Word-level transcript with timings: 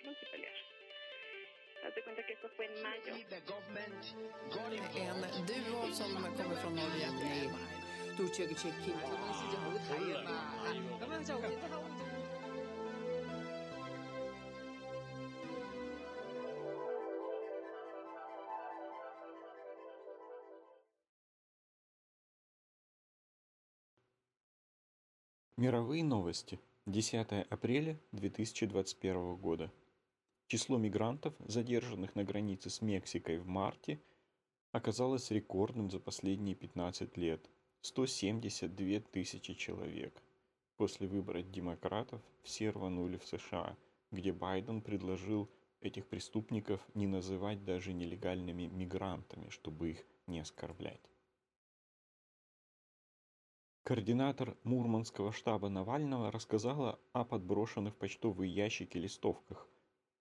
salón 0.00 0.16
y 0.20 0.26
pelear. 0.30 0.52
Haz 1.84 2.04
cuenta 2.04 2.26
que 2.26 2.32
esto 2.32 2.48
fue 2.56 2.66
en 2.66 2.82
mayo. 2.82 3.14
En 5.36 5.46
duo 5.46 5.92
som 5.92 6.12
kommer 6.12 6.56
från 6.56 6.74
Norge. 6.74 7.06
Мировые 25.56 26.02
новости. 26.04 26.58
10 26.86 27.46
апреля 27.50 27.96
2021 28.12 29.36
года. 29.36 29.70
Число 30.50 30.78
мигрантов, 30.78 31.32
задержанных 31.46 32.16
на 32.16 32.24
границе 32.24 32.70
с 32.70 32.82
Мексикой 32.82 33.38
в 33.38 33.46
марте, 33.46 34.02
оказалось 34.72 35.30
рекордным 35.30 35.92
за 35.92 36.00
последние 36.00 36.56
15 36.56 37.16
лет– 37.16 37.48
172 37.82 38.98
тысячи 39.12 39.54
человек. 39.54 40.20
После 40.76 41.06
выбора 41.06 41.42
демократов 41.42 42.20
все 42.42 42.70
рванули 42.70 43.16
в 43.18 43.26
США, 43.26 43.76
где 44.10 44.32
Байден 44.32 44.82
предложил 44.82 45.48
этих 45.80 46.08
преступников 46.08 46.84
не 46.94 47.06
называть 47.06 47.64
даже 47.64 47.92
нелегальными 47.92 48.64
мигрантами, 48.64 49.50
чтобы 49.50 49.92
их 49.92 50.04
не 50.26 50.40
оскорблять. 50.40 51.12
Координатор 53.84 54.56
Мурманского 54.64 55.30
штаба 55.30 55.68
Навального 55.68 56.32
рассказала 56.32 56.98
о 57.12 57.24
подброшенных 57.24 57.94
в 57.94 57.98
почтовые 57.98 58.52
ящики 58.52 58.98
листовках– 58.98 59.68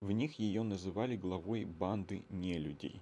в 0.02 0.12
них 0.12 0.40
ее 0.40 0.64
называли 0.64 1.16
главой 1.16 1.66
банды 1.66 2.24
нелюдей. 2.30 3.02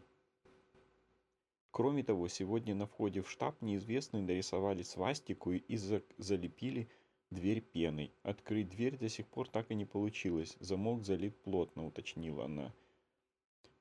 Кроме 1.72 2.04
того, 2.04 2.28
сегодня 2.28 2.74
на 2.74 2.88
входе 2.88 3.22
в 3.22 3.30
штаб 3.30 3.62
неизвестные 3.62 4.24
нарисовали 4.24 4.82
свастику 4.82 5.52
и 5.52 5.78
залепили 5.78 6.90
дверь 7.30 7.62
пеной. 7.62 8.12
Открыть 8.24 8.70
дверь 8.70 8.98
до 8.98 9.10
сих 9.10 9.28
пор 9.28 9.48
так 9.48 9.70
и 9.70 9.76
не 9.76 9.86
получилось. 9.86 10.58
Замок 10.60 11.04
залит 11.04 11.40
плотно, 11.44 11.86
уточнила 11.86 12.46
она. 12.46 12.74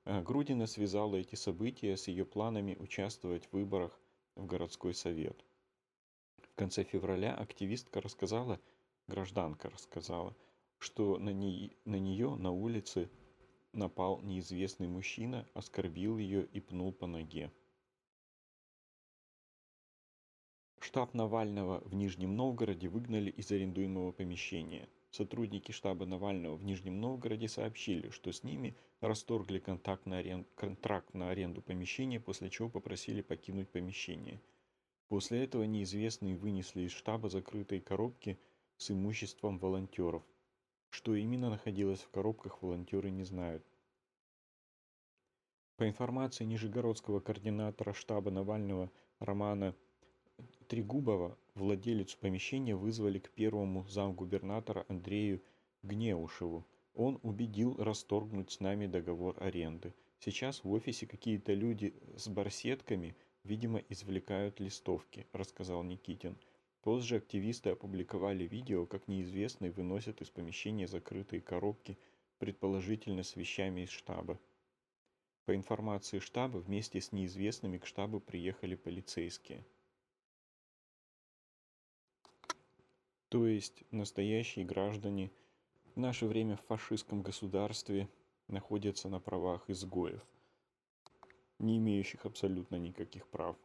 А 0.05 0.21
Грудина 0.23 0.67
связала 0.67 1.17
эти 1.17 1.37
события 1.37 1.97
с 1.97 2.09
ее 2.09 2.27
планами 2.27 2.77
участвовать 2.79 3.47
в 3.47 3.53
выборах 3.55 3.99
в 4.35 4.45
городской 4.47 4.93
совет. 4.93 5.43
В 6.43 6.55
конце 6.55 6.85
февраля 6.85 7.35
активистка 7.35 8.01
рассказала, 8.01 8.61
гражданка 9.09 9.71
рассказала, 9.71 10.37
что 10.79 11.19
на, 11.19 11.31
ней, 11.31 11.77
на 11.85 11.97
нее 11.97 12.35
на 12.37 12.51
улице 12.51 13.11
напал 13.73 14.21
неизвестный 14.23 14.89
мужчина, 14.89 15.47
оскорбил 15.55 16.19
ее 16.19 16.45
и 16.47 16.61
пнул 16.61 16.93
по 16.93 17.07
ноге. 17.07 17.51
Штаб 20.81 21.15
Навального 21.15 21.81
в 21.81 21.95
Нижнем 21.95 22.37
Новгороде 22.37 22.89
выгнали 22.89 23.31
из 23.31 23.51
арендуемого 23.51 24.13
помещения. 24.13 24.89
Сотрудники 25.11 25.73
штаба 25.73 26.05
Навального 26.07 26.57
в 26.57 26.65
Нижнем 26.65 27.01
Новгороде 27.01 27.49
сообщили, 27.49 28.11
что 28.11 28.31
с 28.33 28.45
ними 28.45 28.77
расторгли 29.01 29.59
контракт 29.59 30.07
на, 30.07 30.19
арен... 30.19 30.47
контракт 30.55 31.15
на 31.15 31.31
аренду 31.31 31.63
помещения, 31.63 32.21
после 32.21 32.51
чего 32.51 32.69
попросили 32.69 33.23
покинуть 33.23 33.71
помещение. 33.71 34.41
После 35.09 35.45
этого 35.45 35.65
неизвестные 35.65 36.37
вынесли 36.37 36.83
из 36.83 36.93
штаба 36.93 37.29
закрытые 37.29 37.81
коробки 37.81 38.39
с 38.77 38.91
имуществом 38.91 39.59
волонтеров– 39.59 40.23
что 40.97 41.15
именно 41.15 41.51
находилось 41.51 42.01
в 42.01 42.09
коробках, 42.09 42.63
волонтеры 42.63 43.11
не 43.11 43.23
знают. 43.23 43.63
По 45.77 45.87
информации 45.87 46.45
нижегородского 46.47 47.21
координатора 47.21 47.93
штаба 47.93 48.31
Навального 48.31 48.91
Романа 49.19 49.75
Трегубова, 50.69 51.37
владелицу 51.55 52.17
помещения 52.19 52.75
вызвали 52.75 53.19
к 53.19 53.29
первому 53.29 53.87
замгубернатора 53.89 54.87
Андрею 54.89 55.43
Гнеушеву. 55.83 56.67
Он 56.95 57.21
убедил 57.23 57.77
расторгнуть 57.77 58.51
с 58.53 58.61
нами 58.61 58.87
договор 58.87 59.37
аренды. 59.39 59.93
Сейчас 60.21 60.65
в 60.65 60.71
офисе 60.71 61.07
какие-то 61.07 61.53
люди 61.53 61.93
с 62.17 62.27
барсетками, 62.27 63.15
видимо, 63.45 63.83
извлекают 63.91 64.61
листовки, 64.61 65.27
рассказал 65.35 65.83
Никитин. 65.83 66.39
Позже 66.87 67.17
активисты 67.17 67.71
опубликовали 67.71 68.45
видео, 68.45 68.87
как 68.87 69.09
неизвестные 69.09 69.73
выносят 69.73 70.23
из 70.23 70.31
помещения 70.31 70.87
закрытые 70.87 71.43
коробки, 71.43 71.99
предположительно 72.39 73.25
с 73.25 73.35
вещами 73.35 73.81
из 73.81 73.89
штаба. 73.89 74.39
По 75.47 75.57
информации 75.57 76.21
штаба, 76.21 76.59
вместе 76.59 77.01
с 77.01 77.11
неизвестными 77.11 77.79
к 77.79 77.87
штабу 77.87 78.21
приехали 78.21 78.77
полицейские. 78.77 79.67
То 83.31 83.49
есть 83.49 83.83
настоящие 83.91 84.65
граждане 84.65 85.33
в 85.97 85.99
наше 85.99 86.27
время 86.27 86.57
в 86.57 86.67
фашистском 86.67 87.21
государстве 87.21 88.09
находятся 88.47 89.09
на 89.09 89.19
правах 89.19 89.69
изгоев, 89.69 90.25
не 91.59 91.79
имеющих 91.79 92.25
абсолютно 92.27 92.77
никаких 92.77 93.27
прав 93.27 93.57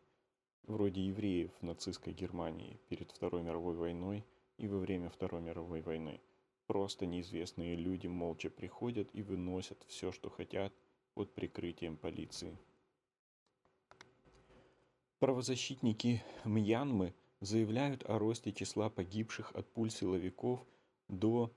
вроде 0.63 1.05
евреев 1.05 1.51
в 1.59 1.63
нацистской 1.63 2.13
Германии 2.13 2.79
перед 2.89 3.11
Второй 3.11 3.43
мировой 3.43 3.75
войной 3.75 4.25
и 4.57 4.67
во 4.67 4.77
время 4.77 5.09
Второй 5.09 5.41
мировой 5.41 5.81
войны. 5.81 6.21
Просто 6.67 7.05
неизвестные 7.05 7.75
люди 7.75 8.07
молча 8.07 8.49
приходят 8.49 9.09
и 9.13 9.21
выносят 9.21 9.83
все, 9.87 10.11
что 10.11 10.29
хотят, 10.29 10.73
под 11.13 11.33
прикрытием 11.33 11.97
полиции. 11.97 12.57
Правозащитники 15.19 16.23
Мьянмы 16.45 17.13
заявляют 17.41 18.03
о 18.09 18.17
росте 18.17 18.53
числа 18.53 18.89
погибших 18.89 19.51
от 19.53 19.71
пуль 19.71 19.91
силовиков 19.91 20.65
до 21.07 21.51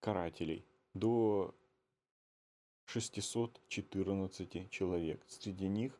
карателей, 0.00 0.66
до 0.94 1.54
614 2.86 4.70
человек. 4.70 5.24
Среди 5.28 5.68
них 5.68 5.98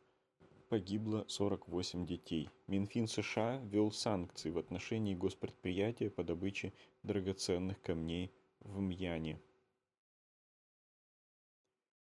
погибло 0.71 1.25
48 1.27 2.07
детей. 2.07 2.49
Минфин 2.69 3.09
США 3.09 3.61
ввел 3.65 3.91
санкции 3.91 4.51
в 4.51 4.59
отношении 4.59 5.17
госпредприятия 5.17 6.11
по 6.11 6.23
добыче 6.23 6.73
драгоценных 7.03 7.83
камней 7.83 8.33
в 8.61 8.79
Мьяне. 8.79 9.41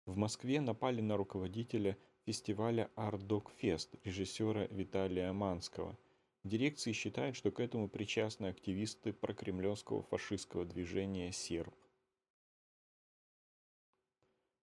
В 0.05 0.17
Москве 0.17 0.61
напали 0.61 1.01
на 1.01 1.17
руководителя 1.17 1.97
фестиваля 2.25 2.91
Ардок 2.97 3.53
Фест, 3.53 3.95
режиссера 4.03 4.67
Виталия 4.67 5.33
Манского. 5.33 5.97
Дирекции 6.43 6.91
считают, 6.91 7.37
что 7.37 7.53
к 7.53 7.61
этому 7.61 7.89
причастны 7.89 8.47
активисты 8.47 9.13
прокремлевского 9.13 10.03
фашистского 10.03 10.65
движения 10.65 11.31
«Серб». 11.31 11.75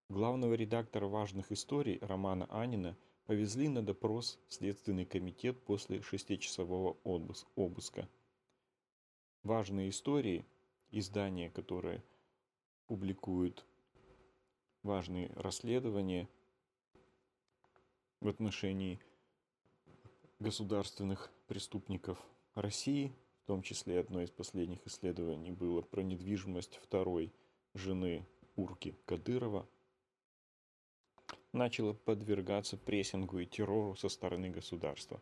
Главного 0.09 0.55
редактора 0.55 1.07
важных 1.07 1.53
историй 1.53 1.99
Романа 2.01 2.47
Анина– 2.51 2.97
повезли 3.25 3.69
на 3.69 3.81
допрос 3.81 4.39
Следственный 4.49 5.05
комитет 5.05 5.61
после 5.63 6.01
шестичасового 6.01 6.97
обыска. 7.55 8.07
Важные 9.43 9.89
истории, 9.89 10.45
издания, 10.91 11.49
которые 11.49 12.03
публикуют 12.87 13.65
важные 14.83 15.31
расследования 15.35 16.27
в 18.19 18.27
отношении 18.27 18.99
государственных 20.39 21.31
преступников 21.47 22.21
России, 22.55 23.13
в 23.43 23.47
том 23.47 23.61
числе 23.61 23.99
одно 23.99 24.21
из 24.21 24.29
последних 24.29 24.85
исследований 24.87 25.51
было 25.51 25.81
про 25.81 26.01
недвижимость 26.01 26.77
второй 26.77 27.33
жены 27.73 28.25
Урки 28.55 28.95
Кадырова, 29.05 29.67
начало 31.53 31.93
подвергаться 31.93 32.77
прессингу 32.77 33.39
и 33.39 33.45
террору 33.45 33.95
со 33.95 34.09
стороны 34.09 34.49
государства. 34.49 35.21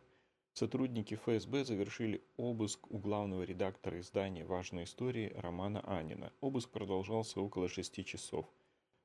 Сотрудники 0.54 1.14
ФСБ 1.14 1.64
завершили 1.64 2.22
обыск 2.36 2.90
у 2.90 2.98
главного 2.98 3.42
редактора 3.42 4.00
издания 4.00 4.44
«Важные 4.44 4.84
истории» 4.84 5.32
Романа 5.36 5.80
Анина. 5.80 6.32
Обыск 6.40 6.70
продолжался 6.70 7.40
около 7.40 7.68
шести 7.68 8.04
часов. 8.04 8.46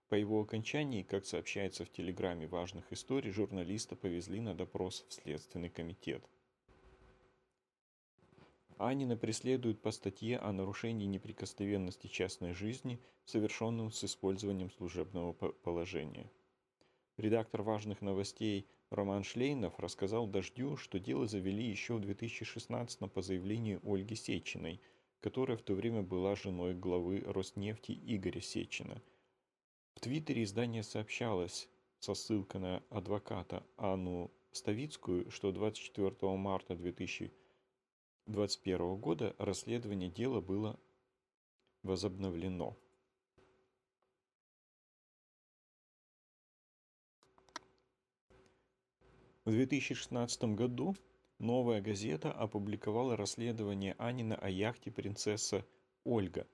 По 0.09 0.15
его 0.15 0.41
окончании, 0.41 1.03
как 1.03 1.25
сообщается 1.25 1.85
в 1.85 1.91
телеграмме 1.91 2.47
«Важных 2.47 2.91
историй», 2.91 3.31
журналиста 3.31 3.95
повезли 3.95 4.41
на 4.41 4.55
допрос 4.55 5.05
в 5.07 5.13
Следственный 5.13 5.69
комитет. 5.69 6.23
Анина 8.77 9.17
преследуют 9.17 9.81
по 9.81 9.91
статье 9.91 10.37
о 10.37 10.51
нарушении 10.51 11.05
неприкосновенности 11.05 12.07
частной 12.07 12.53
жизни, 12.53 12.99
совершенном 13.25 13.91
с 13.91 14.03
использованием 14.03 14.69
служебного 14.71 15.33
положения. 15.33 16.29
Редактор 17.17 17.63
важных 17.63 18.01
новостей 18.01 18.69
Роман 18.91 19.23
Шлейнов 19.23 19.79
рассказал 19.79 20.27
«Дождю», 20.27 20.77
что 20.77 20.99
дело 20.99 21.25
завели 21.25 21.67
еще 21.67 21.95
в 21.95 22.01
2016 22.01 23.11
по 23.11 23.23
заявлению 23.23 23.81
Ольги 23.83 24.15
Сечиной, 24.15 24.79
которая 25.19 25.57
в 25.57 25.63
то 25.63 25.73
время 25.73 26.03
была 26.03 26.35
женой 26.35 26.75
главы 26.75 27.23
Роснефти 27.25 27.91
Игоря 27.91 28.39
Сечина. 28.39 29.01
В 29.95 29.99
Твиттере 29.99 30.43
издание 30.43 30.83
сообщалось 30.83 31.67
со 31.97 32.13
ссылкой 32.13 32.61
на 32.61 32.83
адвоката 32.91 33.65
Анну 33.77 34.29
Ставицкую, 34.51 35.31
что 35.31 35.51
24 35.51 36.37
марта 36.37 36.75
2021 36.75 38.95
года 38.97 39.35
расследование 39.39 40.11
дела 40.11 40.39
было 40.39 40.79
возобновлено. 41.81 42.77
В 49.47 49.51
2016 49.51 50.55
году 50.55 50.93
«Новая 51.39 51.79
газета» 51.79 52.33
опубликовала 52.33 53.15
расследование 53.15 53.95
Анина 53.97 54.35
о 54.35 54.49
яхте 54.49 54.91
«Принцесса 54.91 55.65
Ольга». 56.03 56.45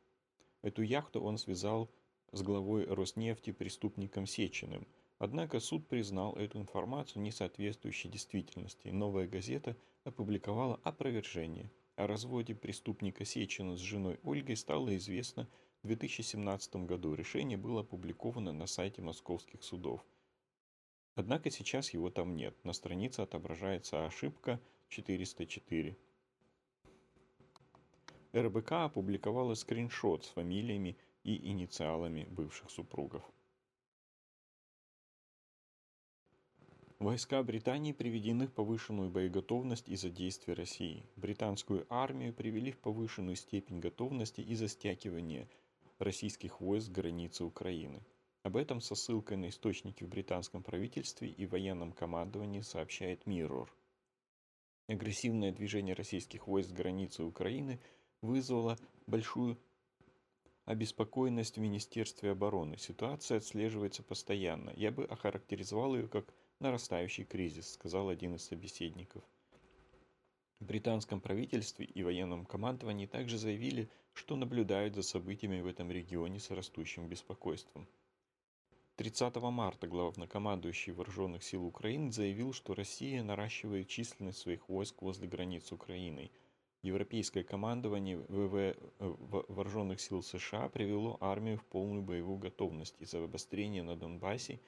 Эту 0.61 0.83
яхту 0.83 1.19
он 1.19 1.39
связал 1.39 1.89
с 2.33 2.43
главой 2.43 2.85
Роснефти 2.85 3.51
преступником 3.51 4.27
Сечиным. 4.27 4.85
Однако 5.17 5.59
суд 5.59 5.87
признал 5.87 6.35
эту 6.35 6.59
информацию 6.59 7.23
несоответствующей 7.23 8.11
действительности. 8.11 8.89
«Новая 8.89 9.27
газета» 9.27 9.75
опубликовала 10.03 10.79
опровержение. 10.83 11.71
О 11.95 12.05
разводе 12.05 12.53
преступника 12.53 13.25
Сечина 13.25 13.75
с 13.75 13.79
женой 13.79 14.19
Ольгой 14.21 14.55
стало 14.55 14.95
известно 14.97 15.49
в 15.81 15.87
2017 15.87 16.75
году. 16.85 17.15
Решение 17.15 17.57
было 17.57 17.81
опубликовано 17.81 18.53
на 18.53 18.67
сайте 18.67 19.01
московских 19.01 19.63
судов. 19.63 20.05
Однако 21.15 21.51
сейчас 21.51 21.93
его 21.93 22.09
там 22.09 22.35
нет. 22.35 22.55
На 22.63 22.73
странице 22.73 23.21
отображается 23.21 24.05
ошибка 24.05 24.59
404. 24.89 25.95
РБК 28.35 28.71
опубликовала 28.71 29.53
скриншот 29.53 30.25
с 30.25 30.29
фамилиями 30.29 30.97
и 31.23 31.49
инициалами 31.49 32.27
бывших 32.31 32.71
супругов. 32.71 33.23
Войска 36.97 37.43
Британии 37.43 37.91
приведены 37.91 38.47
в 38.47 38.53
повышенную 38.53 39.09
боеготовность 39.09 39.89
из-за 39.89 40.09
действий 40.09 40.53
России. 40.53 41.05
Британскую 41.15 41.85
армию 41.89 42.33
привели 42.33 42.71
в 42.71 42.79
повышенную 42.79 43.35
степень 43.35 43.79
готовности 43.79 44.41
из-за 44.41 44.67
стягивания 44.67 45.47
российских 45.99 46.61
войск 46.61 46.87
с 46.87 46.89
границы 46.89 47.43
Украины. 47.43 48.01
Об 48.43 48.57
этом 48.57 48.81
со 48.81 48.93
ссылкой 48.93 49.37
на 49.37 49.47
источники 49.47 50.03
в 50.03 50.09
британском 50.09 50.63
правительстве 50.63 51.29
и 51.29 51.45
военном 51.45 51.93
командовании 51.93 52.59
сообщает 52.59 53.25
Mirror. 53.25 53.69
Агрессивное 54.87 55.53
движение 55.53 55.95
российских 55.95 56.45
войск 56.45 56.71
с 56.71 56.73
границы 56.73 57.23
Украины 57.23 57.79
вызвало 58.21 58.77
большую 59.07 59.57
обеспокоенность 60.65 61.55
в 61.55 61.61
Министерстве 61.61 62.31
обороны. 62.31 62.77
Ситуация 62.77 63.37
отслеживается 63.37 64.03
постоянно. 64.03 64.73
Я 64.75 64.91
бы 64.91 65.05
охарактеризовал 65.05 65.95
ее 65.95 66.09
как 66.09 66.33
нарастающий 66.59 67.23
кризис, 67.23 67.73
сказал 67.73 68.09
один 68.09 68.35
из 68.35 68.43
собеседников. 68.43 69.23
В 70.59 70.65
британском 70.65 71.21
правительстве 71.21 71.85
и 71.85 72.03
военном 72.03 72.45
командовании 72.45 73.05
также 73.05 73.37
заявили, 73.37 73.89
что 74.11 74.35
наблюдают 74.35 74.95
за 74.95 75.01
событиями 75.01 75.61
в 75.61 75.67
этом 75.67 75.89
регионе 75.89 76.39
с 76.39 76.51
растущим 76.51 77.07
беспокойством. 77.07 77.87
30 78.95 79.35
марта 79.37 79.87
главнокомандующий 79.87 80.93
Вооруженных 80.93 81.43
сил 81.43 81.65
Украины 81.65 82.11
заявил, 82.11 82.53
что 82.53 82.75
Россия 82.75 83.23
наращивает 83.23 83.87
численность 83.87 84.37
своих 84.37 84.69
войск 84.69 85.01
возле 85.01 85.27
границ 85.27 85.71
Украины. 85.71 86.29
Европейское 86.83 87.43
командование 87.43 88.19
ВВ 88.19 88.55
э, 88.55 88.75
Вооруженных 88.99 89.99
сил 89.99 90.21
США 90.21 90.69
привело 90.69 91.17
армию 91.21 91.57
в 91.57 91.65
полную 91.65 92.03
боевую 92.03 92.37
готовность 92.37 92.95
из-за 92.99 93.23
обострения 93.23 93.81
на 93.81 93.95
Донбассе 93.95 94.59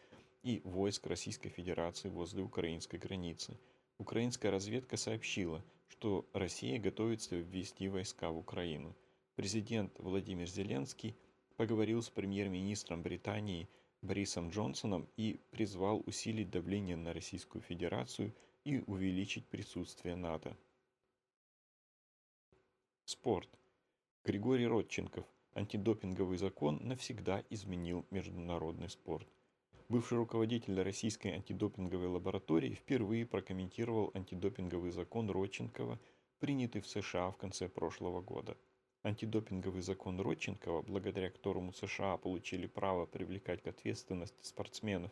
и 0.42 0.60
войск 0.64 1.06
Российской 1.06 1.50
Федерации 1.50 2.10
возле 2.10 2.42
украинской 2.42 2.98
границы. 2.98 3.60
Украинская 4.00 4.52
разведка 4.52 4.98
сообщила, 4.98 5.64
что 5.88 6.28
Россия 6.34 6.80
готовится 6.80 7.36
ввести 7.36 7.90
войска 7.90 8.32
в 8.32 8.40
Украину. 8.40 8.96
Президент 9.36 9.94
Владимир 10.00 10.48
Зеленский 10.48 11.16
поговорил 11.58 12.02
с 12.02 12.10
премьер-министром 12.10 13.04
Британии 13.04 13.70
Борисом 14.06 14.50
Джонсоном 14.50 15.10
и 15.18 15.40
призвал 15.52 16.04
усилить 16.06 16.52
давление 16.52 16.96
на 16.96 17.12
Российскую 17.14 17.62
Федерацию 17.62 18.34
и 18.64 18.80
увеличить 18.88 19.48
присутствие 19.48 20.16
НАТО. 20.16 20.56
Спорт. 23.04 23.50
Григорий 24.24 24.68
Родченков. 24.68 25.26
Антидопинговый 25.54 26.38
закон 26.38 26.80
навсегда 26.84 27.44
изменил 27.50 28.06
международный 28.12 28.90
спорт. 28.90 29.28
Бывший 29.90 30.18
руководитель 30.18 30.82
российской 30.82 31.30
антидопинговой 31.30 32.08
лаборатории 32.08 32.74
впервые 32.74 33.26
прокомментировал 33.26 34.12
антидопинговый 34.14 34.92
закон 34.92 35.30
Родченкова, 35.30 36.00
принятый 36.40 36.82
в 36.82 36.88
США 36.88 37.32
в 37.32 37.38
конце 37.38 37.70
прошлого 37.70 38.22
года– 38.22 38.58
Антидопинговый 39.06 39.84
закон 39.84 40.20
Родченкова, 40.20 40.82
благодаря 40.82 41.30
которому 41.30 41.74
США 41.74 42.18
получили 42.18 42.66
право 42.66 43.06
привлекать 43.06 43.62
к 43.62 43.68
ответственности 43.68 44.44
спортсменов 44.44 45.12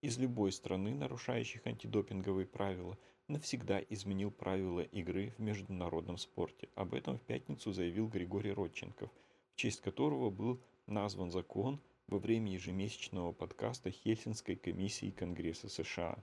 из 0.00 0.16
любой 0.16 0.52
страны, 0.52 0.94
нарушающих 0.94 1.66
антидопинговые 1.66 2.46
правила, 2.46 2.96
навсегда 3.26 3.80
изменил 3.88 4.30
правила 4.30 4.82
игры 4.82 5.32
в 5.36 5.40
международном 5.40 6.18
спорте. 6.18 6.68
Об 6.76 6.94
этом 6.94 7.18
в 7.18 7.22
пятницу 7.22 7.72
заявил 7.72 8.06
Григорий 8.06 8.52
Родченков, 8.52 9.10
в 9.54 9.56
честь 9.56 9.80
которого 9.80 10.30
был 10.30 10.60
назван 10.86 11.32
закон 11.32 11.80
во 12.06 12.20
время 12.20 12.52
ежемесячного 12.52 13.32
подкаста 13.32 13.90
Хельсинской 13.90 14.54
комиссии 14.54 15.10
Конгресса 15.10 15.68
США. 15.68 16.16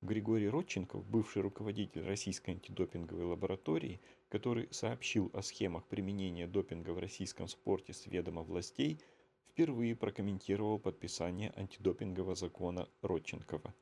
Григорий 0.00 0.48
Родченков, 0.48 1.04
бывший 1.04 1.42
руководитель 1.42 2.06
российской 2.06 2.52
антидопинговой 2.52 3.24
лаборатории, 3.24 4.00
который 4.28 4.68
сообщил 4.70 5.30
о 5.32 5.42
схемах 5.42 5.86
применения 5.86 6.46
допинга 6.46 6.90
в 6.90 6.98
российском 6.98 7.48
спорте 7.48 7.92
с 7.92 8.06
ведома 8.06 8.42
властей, 8.42 9.00
впервые 9.48 9.96
прокомментировал 9.96 10.78
подписание 10.78 11.52
антидопингового 11.56 12.34
закона 12.34 12.88
Родченкова. 13.02 13.74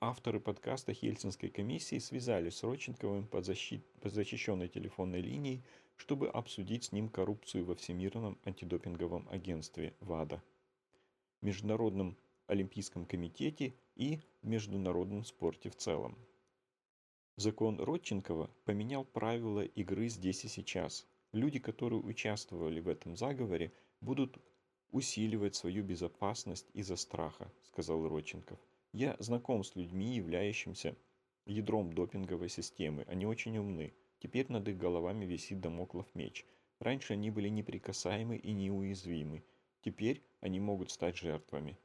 Авторы 0.00 0.40
подкаста 0.40 0.92
Хельсинской 0.92 1.50
комиссии 1.50 1.98
связались 1.98 2.56
с 2.56 2.62
Родченковым 2.62 3.26
по, 3.26 3.42
защит... 3.42 3.86
по 4.00 4.08
защищенной 4.08 4.68
телефонной 4.68 5.20
линией, 5.20 5.62
чтобы 5.96 6.28
обсудить 6.28 6.84
с 6.84 6.92
ним 6.92 7.08
коррупцию 7.08 7.64
во 7.64 7.74
Всемирном 7.74 8.38
антидопинговом 8.44 9.28
агентстве 9.30 9.94
ВАДА. 10.00 10.42
Международном 11.40 12.16
Олимпийском 12.46 13.06
комитете 13.06 13.74
и 13.96 14.20
международном 14.42 15.24
спорте 15.24 15.70
в 15.70 15.76
целом. 15.76 16.18
Закон 17.36 17.80
Родченкова 17.80 18.48
поменял 18.64 19.04
правила 19.04 19.62
игры 19.62 20.08
здесь 20.08 20.44
и 20.44 20.48
сейчас. 20.48 21.04
Люди, 21.32 21.58
которые 21.58 22.00
участвовали 22.00 22.78
в 22.78 22.86
этом 22.86 23.16
заговоре, 23.16 23.72
будут 24.00 24.38
усиливать 24.92 25.56
свою 25.56 25.82
безопасность 25.82 26.70
из-за 26.74 26.94
страха, 26.94 27.52
сказал 27.64 28.06
Родченков. 28.06 28.60
Я 28.92 29.16
знаком 29.18 29.64
с 29.64 29.74
людьми, 29.74 30.14
являющимися 30.14 30.94
ядром 31.44 31.92
допинговой 31.92 32.48
системы. 32.48 33.02
Они 33.08 33.26
очень 33.26 33.58
умны. 33.58 33.92
Теперь 34.20 34.46
над 34.48 34.68
их 34.68 34.78
головами 34.78 35.24
висит 35.24 35.60
домоклов 35.60 36.06
меч. 36.14 36.46
Раньше 36.78 37.14
они 37.14 37.30
были 37.30 37.48
неприкасаемы 37.48 38.36
и 38.36 38.52
неуязвимы. 38.52 39.42
Теперь 39.82 40.22
они 40.40 40.60
могут 40.60 40.92
стать 40.92 41.16
жертвами. 41.16 41.76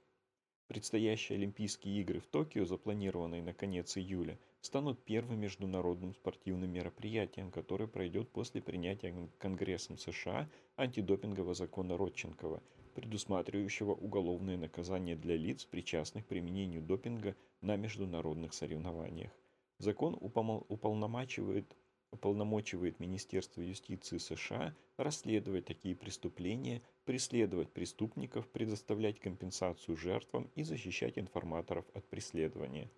Предстоящие 0.68 1.38
Олимпийские 1.38 2.02
игры 2.02 2.20
в 2.20 2.28
Токио, 2.28 2.66
запланированные 2.66 3.42
на 3.42 3.56
конец 3.56 3.98
июля, 3.98 4.38
станут 4.62 5.04
первым 5.04 5.40
международным 5.40 6.14
спортивным 6.14 6.72
мероприятием, 6.72 7.52
которое 7.52 7.88
пройдет 7.88 8.30
после 8.30 8.62
принятия 8.62 9.14
Конгрессом 9.38 9.98
США 9.98 10.50
антидопингового 10.78 11.54
закона 11.54 11.98
Родченкова, 11.98 12.62
предусматривающего 12.96 13.94
уголовное 13.94 14.58
наказание 14.58 15.16
для 15.16 15.36
лиц, 15.36 15.66
причастных 15.66 16.26
к 16.26 16.28
применению 16.28 16.82
допинга 16.82 17.36
на 17.62 17.76
международных 17.78 18.54
соревнованиях. 18.54 19.32
Закон 19.78 20.18
уполномачивает 20.20 21.76
уполномочивает 22.12 23.00
Министерство 23.00 23.62
юстиции 23.62 24.18
США 24.18 24.76
расследовать 24.98 25.66
такие 25.66 25.96
преступления, 25.96 26.82
преследовать 27.06 27.72
преступников, 27.72 28.50
предоставлять 28.50 29.20
компенсацию 29.20 29.96
жертвам 29.96 30.50
и 30.56 30.64
защищать 30.64 31.20
информаторов 31.20 31.86
от 31.94 32.08
преследования. 32.10 32.90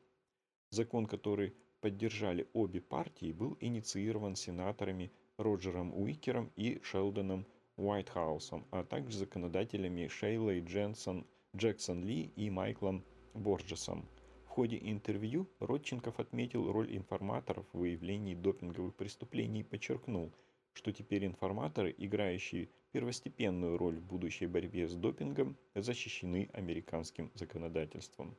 Закон, 0.72 1.06
который 1.06 1.54
поддержали 1.80 2.48
обе 2.54 2.82
партии, 2.82 3.32
был 3.32 3.58
инициирован 3.60 4.36
сенаторами 4.36 5.12
Роджером 5.38 5.94
Уикером 5.94 6.52
и 6.56 6.82
Шелдоном 6.82 7.46
Уайтхаусом, 7.78 8.66
а 8.72 8.84
также 8.84 9.18
законодателями 9.18 10.08
Шейлой 10.08 10.62
Дженсон, 10.62 11.26
Джексон 11.56 12.04
Ли 12.04 12.32
и 12.36 12.50
Майклом 12.50 13.04
Борджесом– 13.34 14.08
в 14.52 14.54
ходе 14.54 14.78
интервью 14.82 15.50
Родченков 15.62 16.20
отметил 16.20 16.70
роль 16.74 16.94
информаторов 16.94 17.66
в 17.72 17.78
выявлении 17.78 18.36
допинговых 18.36 18.94
преступлений 18.96 19.62
и 19.62 19.64
подчеркнул, 19.64 20.34
что 20.74 20.92
теперь 20.92 21.26
информаторы, 21.26 21.96
играющие 21.98 22.68
первостепенную 22.92 23.78
роль 23.78 23.96
в 23.96 24.04
будущей 24.04 24.48
борьбе 24.48 24.90
с 24.90 24.94
допингом, 24.94 25.56
защищены 25.74 26.50
американским 26.52 27.32
законодательством. 27.34 28.36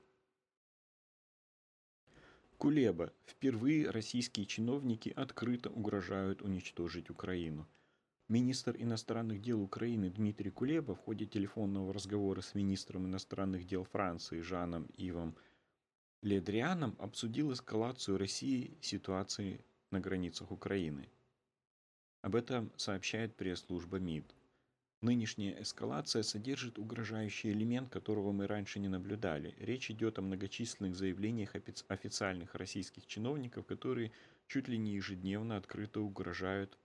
Кулеба. 2.62 3.12
Впервые 3.26 3.90
российские 3.90 4.46
чиновники 4.46 5.12
открыто 5.16 5.68
угрожают 5.68 6.42
уничтожить 6.42 7.10
Украину. 7.10 7.66
Министр 8.28 8.76
иностранных 8.78 9.42
дел 9.42 9.60
Украины 9.60 10.10
Дмитрий 10.10 10.52
Кулеба 10.52 10.94
в 10.94 11.00
ходе 11.00 11.26
телефонного 11.26 11.92
разговора 11.92 12.40
с 12.40 12.54
министром 12.54 13.08
иностранных 13.08 13.66
дел 13.66 13.82
Франции 13.82 14.42
Жаном 14.42 14.84
Ивом 14.96 15.34
Ледрианом 16.22 16.94
обсудил 17.00 17.52
эскалацию 17.52 18.16
России 18.16 18.78
ситуации 18.80 19.64
на 19.90 19.98
границах 19.98 20.52
Украины. 20.52 21.08
Об 22.20 22.36
этом 22.36 22.70
сообщает 22.76 23.34
пресс-служба 23.34 23.98
МИД. 23.98 24.36
Нынешняя 25.02 25.60
эскалация 25.60 26.22
содержит 26.22 26.78
угрожающий 26.78 27.50
элемент, 27.50 27.90
которого 27.90 28.30
мы 28.30 28.46
раньше 28.46 28.78
не 28.78 28.86
наблюдали. 28.86 29.52
Речь 29.58 29.90
идет 29.90 30.18
о 30.18 30.22
многочисленных 30.22 30.94
заявлениях 30.94 31.56
официальных 31.88 32.54
российских 32.54 33.06
чиновников, 33.06 33.66
которые 33.66 34.12
чуть 34.46 34.68
ли 34.68 34.78
не 34.78 34.94
ежедневно 34.94 35.56
открыто 35.56 36.00
угрожают 36.00 36.78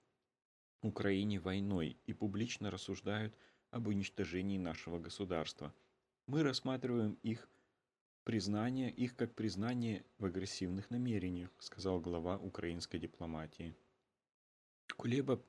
Украине 0.81 1.39
войной 1.39 1.95
и 2.07 2.13
публично 2.13 2.71
рассуждают 2.71 3.35
об 3.69 3.87
уничтожении 3.87 4.57
нашего 4.57 4.97
государства. 4.97 5.71
Мы 6.25 6.41
рассматриваем 6.41 7.19
их 7.21 7.47
признание, 8.23 8.89
их 8.91 9.15
как 9.15 9.35
признание 9.35 10.03
в 10.17 10.25
агрессивных 10.25 10.89
намерениях, 10.89 11.51
сказал 11.59 11.99
глава 11.99 12.37
украинской 12.39 12.97
дипломатии. 12.97 13.75
Кулеба 14.95 15.39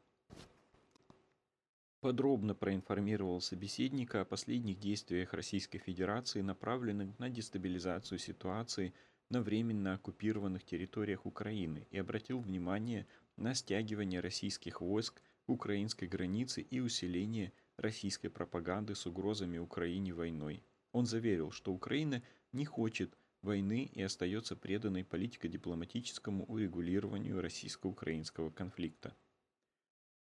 подробно 2.00 2.55
проинформировал 2.55 3.40
собеседника 3.40 4.21
о 4.21 4.25
последних 4.25 4.78
действиях 4.78 5.33
Российской 5.33 5.78
Федерации, 5.78 6.40
направленных 6.40 7.19
на 7.19 7.28
дестабилизацию 7.28 8.19
ситуации 8.19 8.95
на 9.31 9.43
временно 9.43 9.95
оккупированных 9.95 10.64
территориях 10.64 11.26
Украины 11.26 11.87
и 11.90 11.99
обратил 11.99 12.40
внимание 12.40 13.07
на 13.37 13.55
стягивание 13.55 14.21
российских 14.21 14.81
войск 14.81 15.21
к 15.47 15.50
украинской 15.50 16.07
границе 16.07 16.62
и 16.62 16.81
усиление 16.81 17.52
российской 17.76 18.28
пропаганды 18.28 18.95
с 18.95 19.07
угрозами 19.07 19.59
Украине 19.59 20.14
войной. 20.14 20.62
Он 20.93 21.05
заверил, 21.05 21.50
что 21.50 21.73
Украина 21.73 22.23
не 22.52 22.64
хочет 22.64 23.17
войны 23.43 23.90
и 23.93 24.02
остается 24.02 24.57
преданной 24.57 25.05
политико-дипломатическому 25.05 26.45
урегулированию 26.47 27.40
российско-украинского 27.40 28.50
конфликта. 28.50 29.14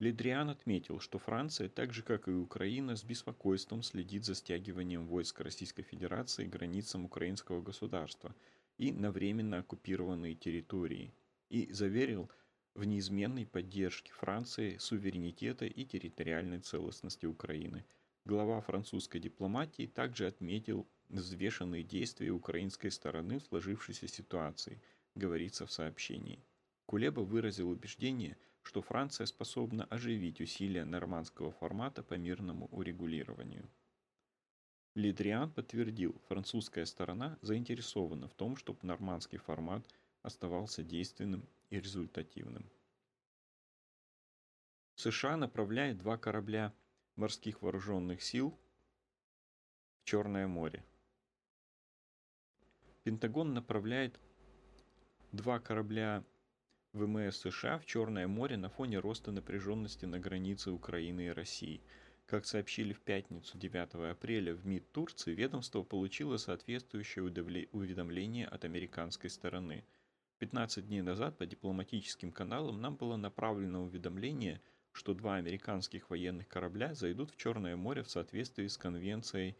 Ледриан 0.00 0.48
отметил, 0.48 0.98
что 0.98 1.18
Франция, 1.18 1.68
так 1.68 1.92
же 1.92 2.02
как 2.02 2.26
и 2.26 2.30
Украина, 2.30 2.96
с 2.96 3.04
беспокойством 3.04 3.82
следит 3.82 4.24
за 4.24 4.34
стягиванием 4.34 5.06
войск 5.06 5.40
Российской 5.40 5.82
Федерации 5.82 6.46
к 6.46 6.50
границам 6.50 7.04
украинского 7.04 7.60
государства 7.60 8.34
и 8.78 8.92
на 8.92 9.12
временно 9.12 9.58
оккупированные 9.58 10.34
территории, 10.34 11.12
и 11.50 11.70
заверил 11.70 12.30
в 12.74 12.84
неизменной 12.84 13.44
поддержке 13.44 14.10
Франции 14.12 14.78
суверенитета 14.78 15.66
и 15.66 15.84
территориальной 15.84 16.60
целостности 16.60 17.26
Украины. 17.26 17.84
Глава 18.24 18.62
французской 18.62 19.20
дипломатии 19.20 19.86
также 19.86 20.26
отметил 20.26 20.88
взвешенные 21.10 21.82
действия 21.82 22.30
украинской 22.30 22.88
стороны 22.88 23.38
в 23.38 23.44
сложившейся 23.44 24.08
ситуации, 24.08 24.80
говорится 25.14 25.66
в 25.66 25.72
сообщении. 25.72 26.42
Кулеба 26.86 27.20
выразил 27.20 27.68
убеждение– 27.68 28.38
что 28.62 28.82
Франция 28.82 29.26
способна 29.26 29.84
оживить 29.84 30.40
усилия 30.40 30.84
нормандского 30.84 31.50
формата 31.52 32.02
по 32.02 32.14
мирному 32.14 32.66
урегулированию. 32.66 33.68
Лидриан 34.94 35.50
подтвердил, 35.50 36.20
французская 36.28 36.84
сторона 36.84 37.38
заинтересована 37.42 38.28
в 38.28 38.34
том, 38.34 38.56
чтобы 38.56 38.80
нормандский 38.82 39.38
формат 39.38 39.86
оставался 40.22 40.82
действенным 40.82 41.48
и 41.70 41.80
результативным. 41.80 42.68
США 44.96 45.36
направляет 45.36 45.98
два 45.98 46.18
корабля 46.18 46.74
морских 47.16 47.62
вооруженных 47.62 48.22
сил 48.22 48.58
в 50.00 50.04
Черное 50.04 50.46
море. 50.46 50.84
Пентагон 53.04 53.54
направляет 53.54 54.20
два 55.32 55.58
корабля 55.58 56.22
ВМС 56.92 57.36
США 57.36 57.78
в 57.78 57.86
Черное 57.86 58.26
море 58.26 58.56
на 58.56 58.68
фоне 58.68 58.98
роста 58.98 59.30
напряженности 59.30 60.06
на 60.06 60.18
границе 60.18 60.72
Украины 60.72 61.26
и 61.26 61.30
России. 61.30 61.80
Как 62.26 62.44
сообщили 62.44 62.92
в 62.92 63.00
пятницу 63.00 63.56
9 63.56 64.10
апреля 64.10 64.54
в 64.54 64.66
МИД 64.66 64.90
Турции, 64.90 65.32
ведомство 65.32 65.84
получило 65.84 66.36
соответствующее 66.36 67.24
уведомление 67.70 68.48
от 68.48 68.64
американской 68.64 69.30
стороны. 69.30 69.84
15 70.38 70.88
дней 70.88 71.02
назад 71.02 71.38
по 71.38 71.46
дипломатическим 71.46 72.32
каналам 72.32 72.80
нам 72.80 72.96
было 72.96 73.14
направлено 73.14 73.84
уведомление, 73.84 74.60
что 74.90 75.14
два 75.14 75.36
американских 75.36 76.10
военных 76.10 76.48
корабля 76.48 76.94
зайдут 76.94 77.30
в 77.30 77.36
Черное 77.36 77.76
море 77.76 78.02
в 78.02 78.10
соответствии 78.10 78.66
с 78.66 78.76
конвенцией 78.76 79.56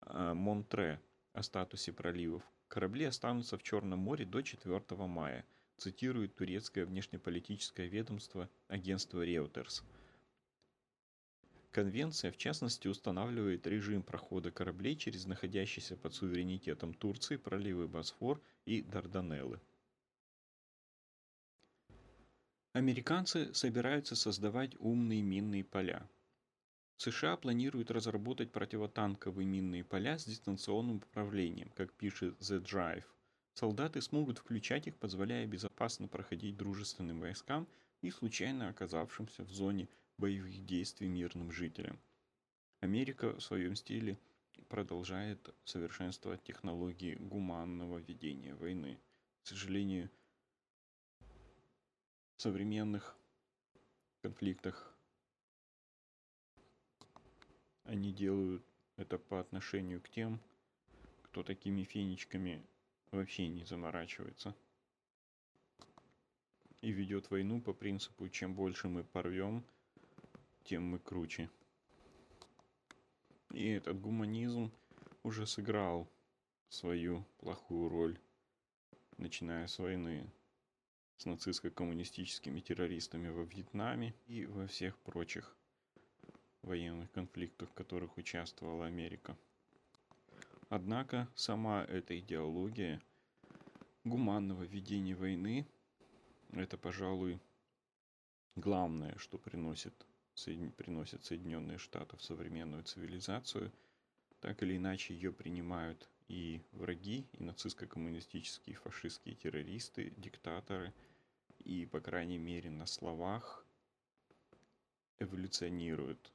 а, 0.00 0.32
Монтре 0.32 1.02
о 1.34 1.42
статусе 1.42 1.92
проливов. 1.92 2.42
Корабли 2.68 3.04
останутся 3.04 3.58
в 3.58 3.62
Черном 3.62 3.98
море 3.98 4.24
до 4.24 4.40
4 4.40 4.80
мая– 5.06 5.44
цитирует 5.76 6.34
турецкое 6.34 6.86
внешнеполитическое 6.86 7.86
ведомство 7.86 8.48
агентство 8.68 9.24
Reuters. 9.26 9.82
Конвенция, 11.70 12.30
в 12.30 12.36
частности, 12.36 12.86
устанавливает 12.86 13.66
режим 13.66 14.02
прохода 14.02 14.50
кораблей 14.50 14.94
через 14.94 15.26
находящиеся 15.26 15.96
под 15.96 16.14
суверенитетом 16.14 16.92
Турции 16.92 17.36
проливы 17.36 17.88
Босфор 17.88 18.40
и 18.66 18.82
Дарданеллы. 18.82 19.58
Американцы 22.74 23.52
собираются 23.54 24.16
создавать 24.16 24.76
умные 24.78 25.22
минные 25.22 25.64
поля. 25.64 26.08
США 26.96 27.36
планируют 27.36 27.90
разработать 27.90 28.52
противотанковые 28.52 29.46
минные 29.46 29.82
поля 29.82 30.18
с 30.18 30.26
дистанционным 30.26 30.96
управлением, 30.96 31.70
как 31.70 31.92
пишет 31.94 32.38
The 32.38 32.62
Drive– 32.62 33.04
Солдаты 33.54 34.00
смогут 34.00 34.38
включать 34.38 34.86
их, 34.86 34.96
позволяя 34.96 35.46
безопасно 35.46 36.08
проходить 36.08 36.56
дружественным 36.56 37.20
войскам 37.20 37.68
и 38.00 38.10
случайно 38.10 38.68
оказавшимся 38.68 39.44
в 39.44 39.50
зоне 39.50 39.88
боевых 40.16 40.64
действий 40.64 41.08
мирным 41.08 41.52
жителям. 41.52 41.98
Америка 42.80 43.34
в 43.34 43.40
своем 43.40 43.76
стиле 43.76 44.18
продолжает 44.68 45.54
совершенствовать 45.64 46.42
технологии 46.42 47.14
гуманного 47.14 47.98
ведения 47.98 48.54
войны. 48.54 48.98
К 49.42 49.48
сожалению, 49.48 50.10
в 52.36 52.42
современных 52.42 53.16
конфликтах 54.22 54.94
они 57.84 58.12
делают 58.12 58.64
это 58.96 59.18
по 59.18 59.40
отношению 59.40 60.00
к 60.00 60.08
тем, 60.08 60.40
кто 61.22 61.42
такими 61.42 61.84
фенечками 61.84 62.64
вообще 63.12 63.46
не 63.48 63.64
заморачивается. 63.64 64.54
И 66.80 66.90
ведет 66.90 67.30
войну 67.30 67.60
по 67.60 67.72
принципу, 67.72 68.28
чем 68.28 68.54
больше 68.54 68.88
мы 68.88 69.04
порвем, 69.04 69.64
тем 70.64 70.84
мы 70.84 70.98
круче. 70.98 71.48
И 73.52 73.68
этот 73.68 74.00
гуманизм 74.00 74.72
уже 75.22 75.46
сыграл 75.46 76.10
свою 76.70 77.24
плохую 77.38 77.88
роль, 77.88 78.18
начиная 79.18 79.66
с 79.66 79.78
войны 79.78 80.32
с 81.18 81.26
нацистско-коммунистическими 81.26 82.60
террористами 82.60 83.28
во 83.28 83.44
Вьетнаме 83.44 84.14
и 84.26 84.46
во 84.46 84.66
всех 84.66 84.98
прочих 84.98 85.56
военных 86.62 87.12
конфликтах, 87.12 87.68
в 87.68 87.74
которых 87.74 88.16
участвовала 88.16 88.86
Америка. 88.86 89.36
Однако 90.74 91.28
сама 91.34 91.84
эта 91.84 92.18
идеология 92.18 92.98
гуманного 94.04 94.62
ведения 94.62 95.14
войны– 95.14 95.66
это, 96.52 96.78
пожалуй, 96.78 97.38
главное, 98.56 99.14
что 99.18 99.36
приносит, 99.36 99.92
приносит 100.78 101.26
Соединенные 101.26 101.76
Штаты 101.76 102.16
в 102.16 102.22
современную 102.22 102.84
цивилизацию. 102.84 103.70
Так 104.40 104.62
или 104.62 104.78
иначе 104.78 105.12
ее 105.12 105.30
принимают 105.30 106.08
и 106.28 106.62
враги, 106.72 107.26
и 107.34 107.42
нацистско-коммунистические 107.44 108.76
фашистские 108.76 109.34
террористы, 109.34 110.14
диктаторы, 110.16 110.94
и, 111.58 111.84
по 111.84 112.00
крайней 112.00 112.38
мере, 112.38 112.70
на 112.70 112.86
словах 112.86 113.66
эволюционируют. 115.18 116.32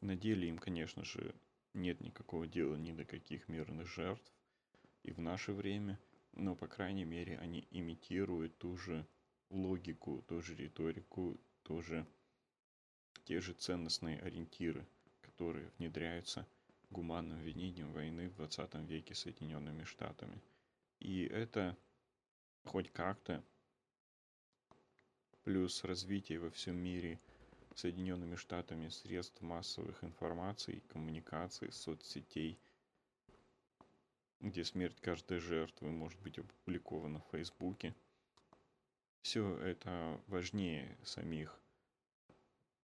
На 0.00 0.16
деле 0.16 0.48
им, 0.48 0.56
конечно 0.56 1.04
же, 1.04 1.34
нет 1.76 2.00
никакого 2.00 2.46
дела 2.46 2.76
ни 2.76 2.92
до 2.92 3.04
каких 3.04 3.48
мирных 3.48 3.86
жертв 3.86 4.32
и 5.02 5.12
в 5.12 5.20
наше 5.20 5.52
время, 5.52 6.00
но, 6.32 6.56
по 6.56 6.66
крайней 6.66 7.04
мере, 7.04 7.38
они 7.38 7.66
имитируют 7.70 8.58
ту 8.58 8.76
же 8.76 9.06
логику, 9.50 10.22
ту 10.26 10.42
же 10.42 10.54
риторику, 10.54 11.38
ту 11.62 11.82
же 11.82 12.06
те 13.24 13.40
же 13.40 13.52
ценностные 13.52 14.18
ориентиры, 14.18 14.86
которые 15.20 15.70
внедряются 15.78 16.46
гуманным 16.90 17.40
винением 17.40 17.92
войны 17.92 18.28
в 18.28 18.36
20 18.36 18.74
веке 18.88 19.14
Соединенными 19.14 19.84
Штатами. 19.84 20.40
И 20.98 21.24
это 21.24 21.76
хоть 22.64 22.90
как-то 22.90 23.44
плюс 25.44 25.84
развитие 25.84 26.38
во 26.40 26.50
всем 26.50 26.76
мире 26.76 27.20
Соединенными 27.76 28.36
Штатами 28.36 28.88
средств 28.88 29.42
массовых 29.42 30.02
информаций, 30.02 30.82
коммуникаций, 30.88 31.70
соцсетей, 31.70 32.58
где 34.40 34.64
смерть 34.64 34.98
каждой 35.02 35.40
жертвы 35.40 35.90
может 35.90 36.18
быть 36.22 36.38
опубликована 36.38 37.20
в 37.20 37.30
Фейсбуке. 37.32 37.94
Все 39.20 39.58
это 39.58 40.18
важнее 40.26 40.96
самих 41.04 41.60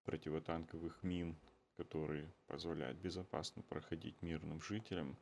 противотанковых 0.04 1.02
мин, 1.02 1.38
которые 1.78 2.30
позволяют 2.46 2.98
безопасно 2.98 3.62
проходить 3.62 4.20
мирным 4.20 4.60
жителям. 4.60 5.16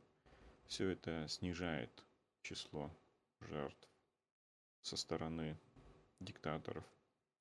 Все 0.65 0.89
это 0.89 1.29
снижает 1.29 2.03
число 2.41 2.91
жертв 3.39 3.87
со 4.81 4.97
стороны 4.97 5.57
диктаторов, 6.19 6.83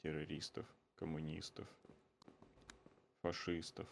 террористов, 0.02 0.64
коммунистов, 0.94 1.66
фашистов, 3.22 3.88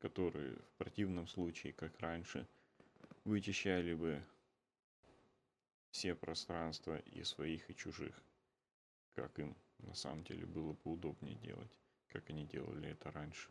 которые 0.00 0.56
в 0.56 0.78
противном 0.78 1.26
случае, 1.26 1.72
как 1.72 1.98
раньше, 2.00 2.46
вычищали 3.24 3.94
бы 3.94 4.22
все 5.90 6.14
пространства 6.14 6.98
и 6.98 7.22
своих, 7.24 7.70
и 7.70 7.74
чужих, 7.74 8.14
как 9.14 9.38
им 9.38 9.56
на 9.78 9.94
самом 9.94 10.24
деле 10.24 10.46
было 10.46 10.72
бы 10.72 10.92
удобнее 10.92 11.36
делать, 11.36 11.70
как 12.08 12.28
они 12.30 12.44
делали 12.44 12.90
это 12.90 13.10
раньше. 13.10 13.48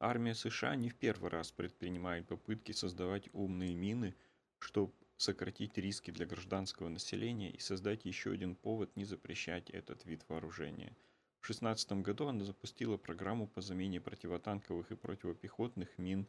Армия 0.00 0.34
США 0.34 0.76
не 0.76 0.90
в 0.90 0.94
первый 0.94 1.30
раз 1.30 1.50
предпринимает 1.50 2.28
попытки 2.28 2.72
создавать 2.72 3.28
умные 3.32 3.74
мины, 3.74 4.14
чтобы 4.60 4.92
сократить 5.16 5.76
риски 5.76 6.12
для 6.12 6.26
гражданского 6.26 6.88
населения 6.88 7.50
и 7.50 7.58
создать 7.58 8.04
еще 8.04 8.30
один 8.30 8.54
повод 8.54 8.94
не 8.94 9.04
запрещать 9.04 9.68
этот 9.70 10.04
вид 10.04 10.24
вооружения. 10.28 10.96
В 11.40 11.46
2016 11.48 11.92
году 12.02 12.26
она 12.28 12.44
запустила 12.44 12.96
программу 12.96 13.46
по 13.46 13.60
замене 13.60 14.00
противотанковых 14.00 14.90
и 14.90 14.96
противопехотных 14.96 15.96
мин 15.96 16.26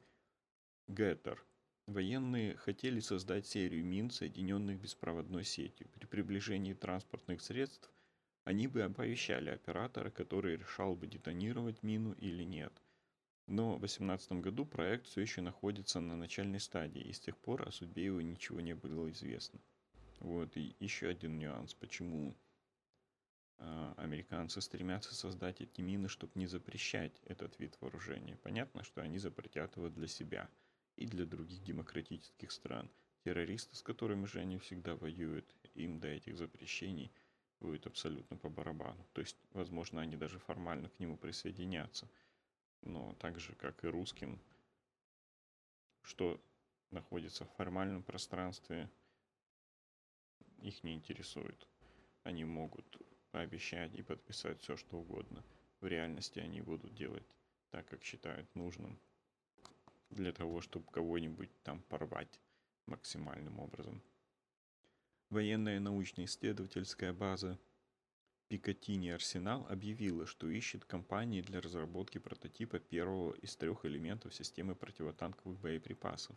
Геттер. 0.88 1.44
Военные 1.88 2.56
хотели 2.56 3.00
создать 3.00 3.48
серию 3.48 3.84
мин, 3.84 4.12
соединенных 4.12 4.80
беспроводной 4.80 5.44
сетью. 5.44 5.90
При 5.90 6.06
приближении 6.06 6.74
транспортных 6.74 7.42
средств 7.42 7.92
они 8.44 8.68
бы 8.68 8.84
оповещали 8.84 9.50
оператора, 9.50 10.10
который 10.10 10.58
решал 10.58 10.96
бы 10.96 11.08
детонировать 11.08 11.84
мину 11.84 12.14
или 12.14 12.44
нет. 12.44 12.74
Но 13.48 13.76
в 13.76 13.80
2018 13.80 14.34
году 14.34 14.66
проект 14.66 15.08
все 15.08 15.22
еще 15.22 15.42
находится 15.42 16.00
на 16.00 16.16
начальной 16.16 16.60
стадии, 16.60 17.02
и 17.02 17.12
с 17.12 17.20
тех 17.20 17.36
пор 17.38 17.68
о 17.68 17.72
судьбе 17.72 18.06
его 18.06 18.22
ничего 18.22 18.62
не 18.62 18.76
было 18.76 19.10
известно. 19.10 19.60
Вот, 20.20 20.56
и 20.56 20.76
еще 20.80 21.08
один 21.08 21.40
нюанс, 21.40 21.74
почему 21.74 22.36
американцы 23.98 24.62
стремятся 24.62 25.14
создать 25.14 25.62
эти 25.62 25.82
мины, 25.82 26.08
чтобы 26.08 26.34
не 26.36 26.48
запрещать 26.48 27.22
этот 27.26 27.60
вид 27.60 27.78
вооружения. 27.82 28.38
Понятно, 28.38 28.84
что 28.84 29.02
они 29.02 29.18
запретят 29.18 29.76
его 29.78 29.90
для 29.90 30.08
себя– 30.08 30.50
и 31.00 31.06
для 31.06 31.26
других 31.26 31.64
демократических 31.64 32.52
стран. 32.52 32.92
Террористы, 33.24 33.76
с 33.76 33.82
которыми 33.82 34.26
же 34.26 34.40
они 34.40 34.58
всегда 34.60 34.96
воюют, 34.96 35.46
им 35.74 36.00
до 36.00 36.10
этих 36.10 36.38
запрещений 36.38 37.12
будет 37.62 37.88
абсолютно 37.88 38.36
по 38.36 38.50
барабану. 38.50 39.06
То 39.14 39.22
есть, 39.22 39.38
возможно, 39.52 40.02
они 40.02 40.18
даже 40.18 40.40
формально 40.40 40.90
к 40.90 41.00
нему 41.00 41.18
присоединятся. 41.18 42.10
Но 42.82 43.14
так 43.16 43.40
же, 43.40 43.56
как 43.56 43.84
и 43.86 43.88
русским, 43.88 44.42
что 46.02 46.42
находится 46.92 47.46
в 47.46 47.54
формальном 47.54 48.04
пространстве, 48.04 48.90
их 50.62 50.84
не 50.84 50.94
интересует. 50.94 51.68
Они 52.24 52.44
могут 52.44 53.02
пообещать 53.32 53.96
и 53.96 54.02
подписать 54.02 54.62
все, 54.62 54.76
что 54.78 54.98
угодно. 54.98 55.44
В 55.82 55.88
реальности 55.88 56.40
они 56.40 56.62
будут 56.62 56.94
делать 56.94 57.28
так, 57.70 57.88
как 57.88 58.04
считают 58.04 58.54
нужным 58.56 59.00
для 60.10 60.32
того, 60.32 60.62
чтобы 60.62 60.92
кого-нибудь 60.92 61.50
там 61.64 61.82
порвать 61.84 62.40
максимальным 62.86 63.60
образом. 63.60 64.02
Военная 65.30 65.80
научно-исследовательская 65.80 67.14
база 67.14 67.60
Пикатини 68.48 69.10
Арсенал 69.10 69.68
объявила, 69.70 70.26
что 70.26 70.50
ищет 70.50 70.84
компании 70.84 71.42
для 71.42 71.62
разработки 71.62 72.18
прототипа 72.18 72.80
первого 72.80 73.36
из 73.36 73.56
трех 73.56 73.86
элементов 73.86 74.34
системы 74.34 74.74
противотанковых 74.74 75.60
боеприпасов. 75.60 76.36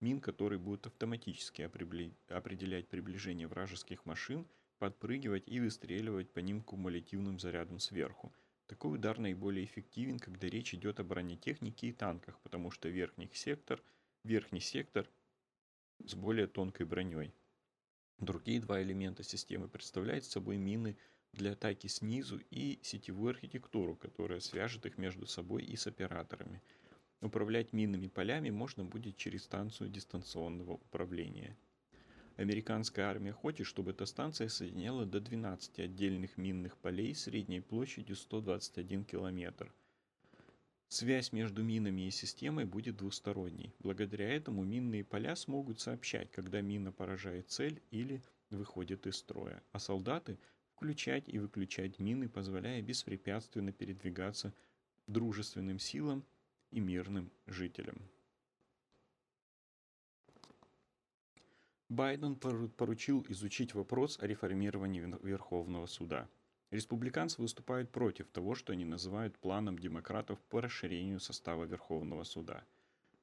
Мин, 0.00 0.20
который 0.20 0.58
будет 0.58 0.86
автоматически 0.86 1.62
определять 1.62 2.86
приближение 2.86 3.48
вражеских 3.48 4.06
машин, 4.06 4.46
подпрыгивать 4.78 5.44
и 5.46 5.60
выстреливать 5.60 6.30
по 6.32 6.38
ним 6.38 6.62
кумулятивным 6.62 7.38
зарядом 7.38 7.78
сверху– 7.78 8.32
такой 8.68 8.96
удар 8.96 9.18
наиболее 9.18 9.64
эффективен, 9.64 10.18
когда 10.18 10.46
речь 10.46 10.74
идет 10.74 11.00
о 11.00 11.04
бронетехнике 11.04 11.88
и 11.88 11.92
танках, 11.92 12.38
потому 12.40 12.70
что 12.70 12.90
верхний 12.90 13.30
сектор, 13.32 13.82
верхний 14.24 14.60
сектор 14.60 15.08
с 16.04 16.14
более 16.14 16.46
тонкой 16.46 16.84
броней. 16.84 17.32
Другие 18.18 18.60
два 18.60 18.82
элемента 18.82 19.22
системы 19.22 19.68
представляют 19.68 20.26
собой 20.26 20.58
мины 20.58 20.98
для 21.32 21.52
атаки 21.52 21.86
снизу 21.86 22.42
и 22.50 22.78
сетевую 22.82 23.30
архитектуру, 23.30 23.96
которая 23.96 24.40
свяжет 24.40 24.84
их 24.84 24.98
между 24.98 25.26
собой 25.26 25.64
и 25.64 25.74
с 25.74 25.86
операторами. 25.86 26.60
Управлять 27.22 27.72
минными 27.72 28.08
полями 28.08 28.50
можно 28.50 28.84
будет 28.84 29.16
через 29.16 29.44
станцию 29.44 29.88
дистанционного 29.88 30.72
управления. 30.72 31.56
Американская 32.38 33.06
армия 33.06 33.32
хочет, 33.32 33.66
чтобы 33.66 33.90
эта 33.90 34.06
станция 34.06 34.48
соединяла 34.48 35.04
до 35.04 35.18
12 35.18 35.80
отдельных 35.80 36.36
минных 36.36 36.78
полей 36.78 37.12
средней 37.12 37.60
площадью 37.60 38.14
121 38.14 39.04
километр. 39.04 39.74
Связь 40.86 41.32
между 41.32 41.64
минами 41.64 42.02
и 42.06 42.12
системой 42.12 42.64
будет 42.64 42.96
двусторонней. 42.96 43.74
Благодаря 43.80 44.32
этому 44.32 44.62
минные 44.62 45.02
поля 45.02 45.34
смогут 45.34 45.80
сообщать, 45.80 46.30
когда 46.30 46.60
мина 46.60 46.92
поражает 46.92 47.50
цель 47.50 47.82
или 47.90 48.22
выходит 48.50 49.08
из 49.08 49.16
строя, 49.16 49.60
а 49.72 49.80
солдаты 49.80 50.38
включать 50.76 51.28
и 51.28 51.40
выключать 51.40 51.98
мины, 51.98 52.28
позволяя 52.28 52.80
беспрепятственно 52.80 53.72
передвигаться 53.72 54.54
дружественным 55.08 55.80
силам 55.80 56.24
и 56.70 56.78
мирным 56.78 57.32
жителям. 57.46 58.00
Байден 61.88 62.36
поручил 62.36 63.24
изучить 63.30 63.72
вопрос 63.72 64.18
о 64.20 64.26
реформировании 64.26 65.00
Верховного 65.22 65.86
суда. 65.86 66.28
Республиканцы 66.70 67.40
выступают 67.40 67.90
против 67.90 68.28
того, 68.28 68.54
что 68.54 68.74
они 68.74 68.84
называют 68.84 69.38
планом 69.38 69.78
демократов 69.78 70.38
по 70.50 70.60
расширению 70.60 71.18
состава 71.18 71.64
Верховного 71.64 72.24
суда. 72.24 72.62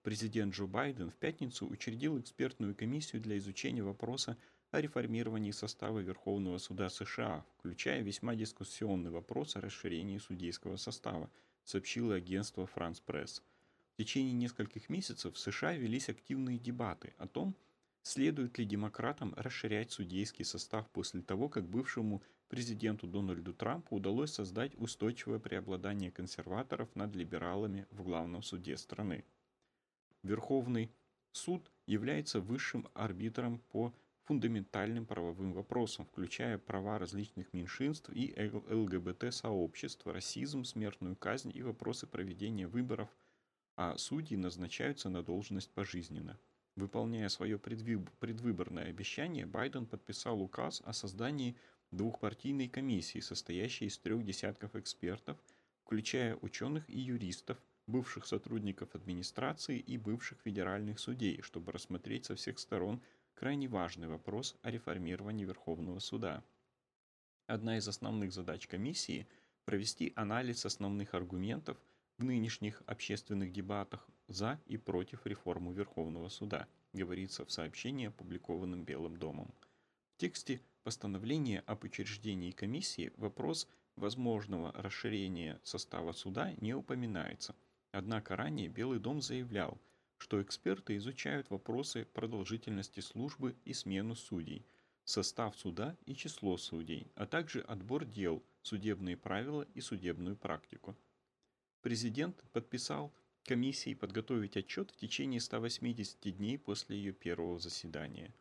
Президент 0.02 0.56
Джо 0.56 0.66
Байден 0.66 1.12
в 1.12 1.16
пятницу 1.16 1.68
учредил 1.68 2.20
экспертную 2.20 2.76
комиссию 2.76 3.22
для 3.22 3.38
изучения 3.38 3.84
вопроса 3.84 4.36
о 4.72 4.82
реформировании 4.82 5.52
состава 5.52 6.00
Верховного 6.00 6.58
суда 6.58 6.90
США, 6.90 7.46
включая 7.60 8.02
весьма 8.02 8.34
дискуссионный 8.34 9.12
вопрос 9.12 9.56
о 9.56 9.62
расширении 9.62 10.18
судейского 10.18 10.78
состава, 10.78 11.30
сообщило 11.64 12.16
агентство 12.16 12.68
France 12.76 13.02
Press. 13.06 13.44
В 13.94 13.98
течение 13.98 14.34
нескольких 14.34 14.90
месяцев 14.90 15.36
в 15.36 15.40
США 15.40 15.74
велись 15.74 16.10
активные 16.10 16.58
дебаты 16.58 17.14
о 17.20 17.28
том, 17.28 17.56
Следует 18.08 18.60
ли 18.60 18.66
демократам 18.66 19.34
расширять 19.36 19.92
судейский 19.92 20.46
состав 20.46 20.88
после 20.92 21.24
того, 21.24 21.50
как 21.50 21.68
бывшему 21.68 22.22
президенту 22.50 23.08
Дональду 23.08 23.52
Трампу 23.52 23.96
удалось 23.96 24.32
создать 24.32 24.76
устойчивое 24.76 25.40
преобладание 25.40 26.12
консерваторов 26.12 26.96
над 26.96 27.16
либералами 27.16 27.88
в 27.90 28.04
главном 28.04 28.44
суде 28.44 28.78
страны? 28.78 29.26
Верховный 30.22 30.92
суд 31.32 31.72
является 31.88 32.42
высшим 32.42 32.88
арбитром 32.94 33.58
по 33.72 33.92
фундаментальным 34.26 35.08
правовым 35.08 35.54
вопросам, 35.54 36.06
включая 36.06 36.60
права 36.60 37.00
различных 37.00 37.54
меньшинств 37.54 38.12
и 38.14 38.36
ЛГБТ-сообществ, 38.70 40.06
расизм, 40.06 40.64
смертную 40.64 41.16
казнь 41.16 41.52
и 41.52 41.64
вопросы 41.64 42.06
проведения 42.06 42.68
выборов, 42.68 43.10
а 43.76 43.98
судьи 43.98 44.38
назначаются 44.38 45.10
на 45.10 45.24
должность 45.24 45.72
пожизненно. 45.72 46.40
Выполняя 46.76 47.30
свое 47.30 47.58
предвыборное 47.58 48.90
обещание, 48.90 49.46
Байден 49.46 49.86
подписал 49.86 50.42
указ 50.42 50.82
о 50.86 50.94
создании 50.94 51.56
двухпартийной 51.92 52.68
комиссии, 52.68 53.20
состоящей 53.20 53.86
из 53.86 53.98
трех 53.98 54.26
десятков 54.26 54.76
экспертов, 54.76 55.38
включая 55.86 56.36
ученых 56.38 56.90
и 56.90 57.00
юристов, 57.00 57.58
бывших 57.88 58.26
сотрудников 58.26 58.94
администрации 58.96 59.80
и 59.80 59.98
бывших 59.98 60.42
федеральных 60.42 61.00
судей, 61.00 61.42
чтобы 61.42 61.72
рассмотреть 61.72 62.26
со 62.26 62.36
всех 62.36 62.60
сторон 62.60 63.02
крайне 63.36 63.68
важный 63.68 64.08
вопрос 64.08 64.58
о 64.62 64.72
реформировании 64.72 65.46
Верховного 65.46 66.00
суда. 66.00 66.44
Одна 67.48 67.78
из 67.78 67.88
основных 67.88 68.34
задач 68.34 68.68
комиссии– 68.68 69.28
провести 69.66 70.14
анализ 70.16 70.66
основных 70.66 71.14
аргументов 71.16 71.78
в 72.18 72.24
нынешних 72.24 72.84
общественных 72.86 73.52
дебатах 73.52 74.08
за 74.28 74.60
и 74.66 74.78
против 74.78 75.26
реформы 75.26 75.74
Верховного 75.74 76.30
суда, 76.30 76.68
говорится 76.94 77.46
в 77.46 77.52
сообщении, 77.52 78.08
опубликованном 78.08 78.84
Белым 78.84 79.18
домом. 79.18 79.54
В 80.16 80.18
тексте 80.18 80.62
постановления 80.84 81.62
об 81.66 81.84
учреждении 81.84 82.52
комиссии 82.52 83.12
вопрос 83.18 83.68
возможного 83.96 84.72
расширения 84.74 85.60
состава 85.64 86.12
суда 86.12 86.54
не 86.62 86.74
упоминается. 86.74 87.56
Однако 87.92 88.36
ранее 88.36 88.68
Белый 88.68 89.00
дом 89.00 89.22
заявлял, 89.22 89.80
что 90.18 90.42
эксперты 90.42 90.98
изучают 90.98 91.50
вопросы 91.50 92.06
продолжительности 92.14 93.00
службы 93.00 93.56
и 93.66 93.74
смену 93.74 94.16
судей, 94.16 94.66
состав 95.04 95.56
суда 95.56 95.96
и 96.06 96.16
число 96.16 96.58
судей, 96.58 97.08
а 97.16 97.26
также 97.26 97.62
отбор 97.62 98.06
дел, 98.06 98.44
судебные 98.62 99.18
правила 99.18 99.68
и 99.74 99.82
судебную 99.82 100.36
практику. 100.36 100.96
Президент 101.82 102.44
подписал 102.52 103.14
комиссии 103.46 103.94
подготовить 103.94 104.58
отчет 104.58 104.92
в 104.92 104.98
течение 104.98 105.40
180 105.40 106.36
дней 106.36 106.58
после 106.58 106.98
ее 106.98 107.14
первого 107.14 107.60
заседания. 107.60 108.34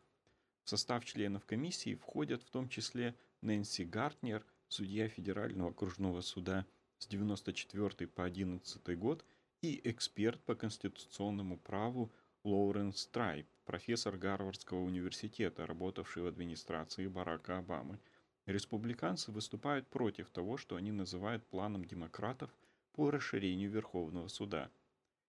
В 0.63 0.69
состав 0.69 1.05
членов 1.05 1.45
комиссии 1.45 1.95
входят 1.95 2.41
в 2.41 2.49
том 2.49 2.67
числе 2.67 3.15
Нэнси 3.41 3.83
Гартнер, 3.83 4.43
судья 4.67 5.07
Федерального 5.07 5.69
окружного 5.69 6.21
суда 6.21 6.65
с 6.97 7.07
94 7.07 8.07
по 8.07 8.25
11 8.25 8.97
год 8.97 9.23
и 9.61 9.79
эксперт 9.83 10.41
по 10.43 10.55
конституционному 10.55 11.57
праву 11.57 12.11
Лоуренс 12.43 12.97
Страйп, 12.97 13.47
профессор 13.65 14.17
Гарвардского 14.17 14.79
университета, 14.79 15.65
работавший 15.65 16.23
в 16.23 16.27
администрации 16.27 17.07
Барака 17.07 17.59
Обамы. 17.59 17.99
Республиканцы 18.45 19.31
выступают 19.31 19.87
против 19.87 20.29
того, 20.29 20.57
что 20.57 20.75
они 20.75 20.91
называют 20.91 21.45
планом 21.47 21.85
демократов 21.85 22.51
по 22.93 23.11
расширению 23.11 23.69
Верховного 23.71 24.27
суда. 24.27 24.69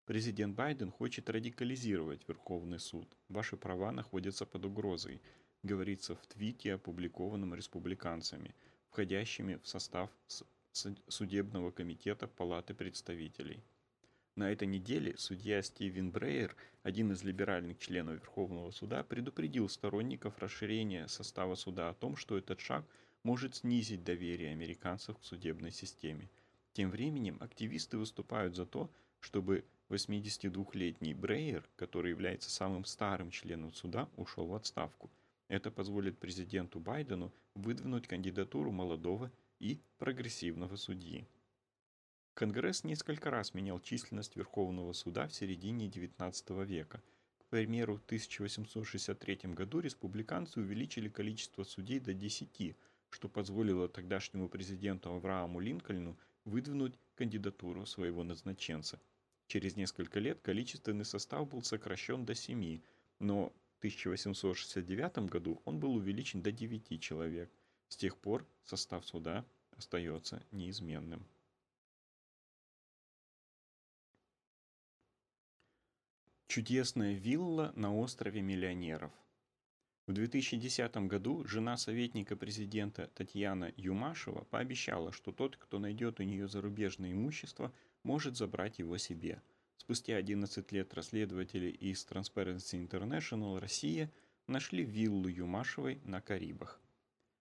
Президент 0.07 0.55
Байден 0.55 0.93
хочет 0.93 1.29
радикализировать 1.29 2.29
Верховный 2.29 2.79
суд. 2.79 3.09
Ваши 3.29 3.57
права 3.57 3.91
находятся 3.91 4.47
под 4.47 4.65
угрозой, 4.65 5.21
говорится 5.65 6.15
в 6.15 6.25
твите, 6.29 6.75
опубликованном 6.75 7.57
республиканцами, 7.57 8.55
входящими 8.89 9.57
в 9.57 9.67
состав 9.67 10.09
судебного 11.09 11.73
комитета 11.73 12.29
Палаты 12.29 12.73
представителей. 12.73 13.65
На 14.37 14.53
этой 14.53 14.69
неделе 14.69 15.17
судья 15.17 15.61
Стивен 15.61 16.13
Брейер, 16.13 16.55
один 16.85 17.11
из 17.11 17.25
либеральных 17.25 17.81
членов 17.81 18.21
Верховного 18.21 18.71
суда, 18.71 19.03
предупредил 19.03 19.69
сторонников 19.69 20.39
расширения 20.39 21.09
состава 21.09 21.57
суда 21.57 21.89
о 21.89 21.95
том, 21.95 22.15
что 22.15 22.39
этот 22.39 22.61
шаг 22.61 22.85
может 23.25 23.57
снизить 23.57 24.05
доверие 24.05 24.53
американцев 24.53 25.19
к 25.19 25.25
судебной 25.25 25.73
системе. 25.73 26.31
Тем 26.75 26.91
временем 26.91 27.39
активисты 27.41 27.99
выступают 27.99 28.55
за 28.55 28.67
то, 28.67 28.89
чтобы 29.19 29.65
82-летний 29.89 31.15
Брейер, 31.15 31.69
который 31.77 32.11
является 32.11 32.51
самым 32.51 32.85
старым 32.85 33.31
членом 33.31 33.73
суда, 33.73 34.09
ушел 34.17 34.47
в 34.47 34.55
отставку. 34.55 35.11
Это 35.49 35.71
позволит 35.71 36.19
президенту 36.19 36.81
Байдену 36.81 37.33
выдвинуть 37.55 38.09
кандидатуру 38.09 38.73
молодого 38.73 39.31
и 39.61 39.81
прогрессивного 39.99 40.77
судьи. 40.77 41.27
Конгресс 42.35 42.85
несколько 42.85 43.31
раз 43.31 43.55
менял 43.55 43.81
численность 43.81 44.37
Верховного 44.37 44.93
суда 44.93 45.29
в 45.29 45.35
середине 45.35 45.89
XIX 45.89 46.65
века. 46.67 47.01
К 47.39 47.45
примеру, 47.47 47.97
в 47.97 48.05
1863 48.05 49.55
году 49.55 49.81
республиканцы 49.81 50.61
увеличили 50.61 51.09
количество 51.09 51.63
судей 51.63 52.01
до 52.01 52.13
10, 52.13 52.77
что 53.09 53.29
позволило 53.29 53.89
тогдашнему 53.89 54.49
президенту 54.49 55.13
Аврааму 55.13 55.61
Линкольну 55.61 56.19
выдвинуть 56.45 56.99
кандидатуру 57.15 57.87
своего 57.87 58.25
назначенца. 58.25 59.01
Через 59.47 59.77
несколько 59.77 60.19
лет 60.19 60.41
количественный 60.41 61.05
состав 61.05 61.49
был 61.49 61.63
сокращен 61.63 62.25
до 62.25 62.35
7, 62.35 62.81
но 63.21 63.53
в 63.75 63.79
1869 63.79 65.31
году 65.31 65.63
он 65.65 65.79
был 65.79 65.95
увеличен 65.95 66.43
до 66.43 66.51
9 66.51 67.01
человек. 67.01 67.51
С 67.89 67.97
тех 67.97 68.17
пор 68.17 68.47
состав 68.65 69.07
суда 69.07 69.45
остается 69.77 70.43
неизменным. 70.51 71.25
Чудесная 76.49 77.15
вилла 77.15 77.73
на 77.77 77.95
острове 77.95 78.41
миллионеров– 78.41 79.13
в 80.07 80.13
2010 80.13 80.97
году 81.09 81.45
жена 81.49 81.77
советника 81.77 82.37
президента 82.37 83.09
Татьяна 83.09 83.73
Юмашева 83.77 84.45
пообещала, 84.45 85.11
что 85.11 85.33
тот, 85.33 85.57
кто 85.57 85.81
найдет 85.81 86.21
у 86.21 86.23
нее 86.23 86.47
зарубежное 86.47 87.11
имущество, 87.11 87.73
может 88.07 88.37
забрать 88.37 88.79
его 88.79 88.99
себе. 88.99 89.43
Спустя 89.77 90.17
11 90.17 90.71
лет 90.71 90.95
расследователи 90.95 91.67
из 91.67 92.07
Transparency 92.07 92.81
International 92.87 93.59
Россия 93.59 94.13
нашли 94.47 94.85
виллу 94.85 95.29
Юмашевой 95.29 96.01
на 96.05 96.21
Карибах. 96.21 96.81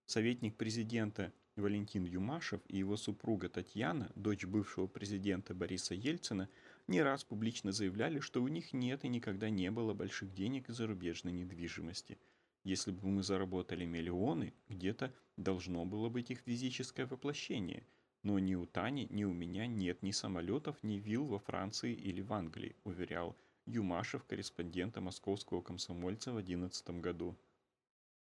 Советник 0.07 0.57
президента 0.57 1.31
Валентин 1.55 2.03
Юмашев 2.03 2.61
и 2.67 2.77
его 2.77 2.97
супруга 2.97 3.47
Татьяна, 3.47 4.11
дочь 4.15 4.45
бывшего 4.45 4.87
президента 4.87 5.53
Бориса 5.53 5.93
Ельцина, 5.93 6.49
не 6.87 7.03
раз 7.03 7.23
публично 7.23 7.71
заявляли, 7.71 8.19
что 8.19 8.41
у 8.41 8.47
них 8.47 8.73
нет 8.73 9.05
и 9.05 9.07
никогда 9.07 9.51
не 9.51 9.69
было 9.69 9.93
больших 9.93 10.33
денег 10.33 10.69
и 10.69 10.73
зарубежной 10.73 11.31
недвижимости– 11.31 12.17
если 12.65 12.89
бы 12.89 13.07
мы 13.07 13.21
заработали 13.21 13.85
миллионы, 13.85 14.51
где-то 14.69 15.13
должно 15.37 15.85
было 15.85 16.09
быть 16.09 16.31
их 16.31 16.39
физическое 16.39 17.05
воплощение. 17.05 17.85
Но 18.25 18.39
ни 18.39 18.55
у 18.55 18.65
Тани, 18.65 19.05
ни 19.11 19.23
у 19.23 19.31
меня 19.31 19.67
нет 19.67 20.01
ни 20.01 20.09
самолетов, 20.09 20.81
ни 20.81 20.95
вилл 20.95 21.27
во 21.27 21.37
Франции 21.37 21.93
или 21.93 22.21
в 22.21 22.33
Англии, 22.33 22.75
уверял 22.83 23.37
Юмашев, 23.67 24.25
корреспондента 24.25 24.99
московского 24.99 25.61
комсомольца 25.61 26.31
в 26.31 26.37
2011 26.37 26.89
году. 27.01 27.37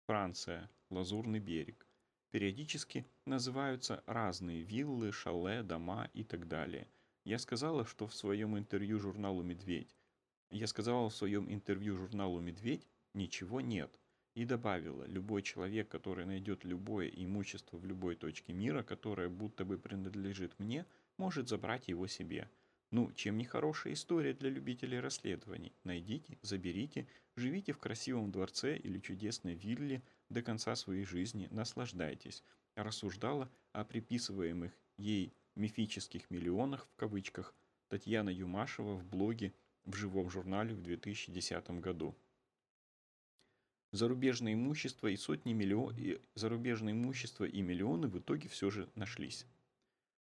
Франция, 0.07 0.69
Лазурный 0.91 1.39
берег. 1.39 1.87
Периодически 2.33 3.07
называются 3.27 4.03
разные 4.07 4.63
виллы, 4.63 5.13
шале, 5.13 5.63
дома 5.63 6.11
и 6.15 6.25
так 6.25 6.49
далее. 6.49 6.89
Я 7.23 7.39
сказала, 7.39 7.87
что 7.87 8.09
в 8.09 8.15
своем 8.15 8.59
интервью 8.59 8.99
журналу 8.99 9.45
«Медведь» 9.45 9.95
я 10.51 10.67
сказала 10.67 11.11
в 11.11 11.15
своем 11.15 11.49
интервью 11.49 11.97
журналу 11.97 12.41
«Медведь» 12.41 12.89
ничего 13.15 13.61
нет. 13.61 14.01
И 14.35 14.47
добавила, 14.47 15.05
любой 15.05 15.43
человек, 15.43 15.89
который 15.89 16.25
найдет 16.25 16.65
любое 16.65 17.09
имущество 17.09 17.77
в 17.77 17.85
любой 17.85 18.17
точке 18.17 18.55
мира, 18.55 18.83
которое 18.83 19.29
будто 19.29 19.65
бы 19.65 19.77
принадлежит 19.77 20.59
мне, 20.59 20.87
может 21.19 21.49
забрать 21.49 21.89
его 21.89 22.07
себе. 22.07 22.49
Ну, 22.91 23.13
чем 23.13 23.37
не 23.37 23.45
хорошая 23.45 23.93
история 23.93 24.33
для 24.33 24.49
любителей 24.49 25.01
расследований. 25.01 25.73
Найдите, 25.85 26.39
заберите, 26.43 27.07
живите 27.37 27.73
в 27.73 27.79
красивом 27.79 28.31
дворце 28.31 28.77
или 28.77 28.99
чудесной 28.99 29.55
вилле 29.55 30.03
до 30.31 30.43
конца 30.43 30.77
своей 30.77 31.05
жизни, 31.05 31.49
наслаждайтесь. 31.51 32.43
Рассуждала 32.75 33.51
о 33.73 33.85
приписываемых 33.85 34.73
ей 34.97 35.35
мифических 35.57 36.31
миллионах 36.31 36.87
в 36.87 36.97
кавычках 36.97 37.55
Татьяна 37.89 38.31
Юмашева 38.31 38.95
в 38.95 39.05
блоге 39.05 39.53
в 39.85 39.95
живом 39.95 40.31
журнале 40.31 40.75
в 40.75 40.83
2010 40.83 41.71
году 41.81 42.17
зарубежное 43.93 44.55
имущество 44.55 45.07
и 45.07 45.17
сотни 45.17 45.53
миллионов, 45.53 45.97
зарубежное 46.35 46.93
имущество 46.93 47.45
и 47.45 47.61
миллионы 47.63 48.09
в 48.09 48.19
итоге 48.19 48.49
все 48.49 48.71
же 48.71 48.89
нашлись. 48.95 49.47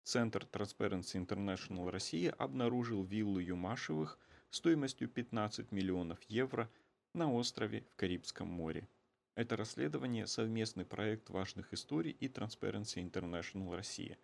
Центр 0.05 0.49
Transparency 0.51 1.23
International 1.25 1.91
Россия 1.91 2.33
обнаружил 2.33 3.05
виллу 3.05 3.39
Юмашевых 3.39 4.19
стоимостью 4.51 5.09
15 5.09 5.71
миллионов 5.71 6.19
евро 6.29 6.71
на 7.13 7.31
острове 7.31 7.85
в 7.93 7.97
Карибском 7.97 8.49
море. 8.49 8.89
Это 9.35 9.55
расследование– 9.57 10.27
совместный 10.27 10.87
проект 10.87 11.29
важных 11.31 11.73
историй 11.75 12.11
и 12.11 12.27
Transparency 12.27 13.05
International 13.05 13.77
Россия. 13.77 14.19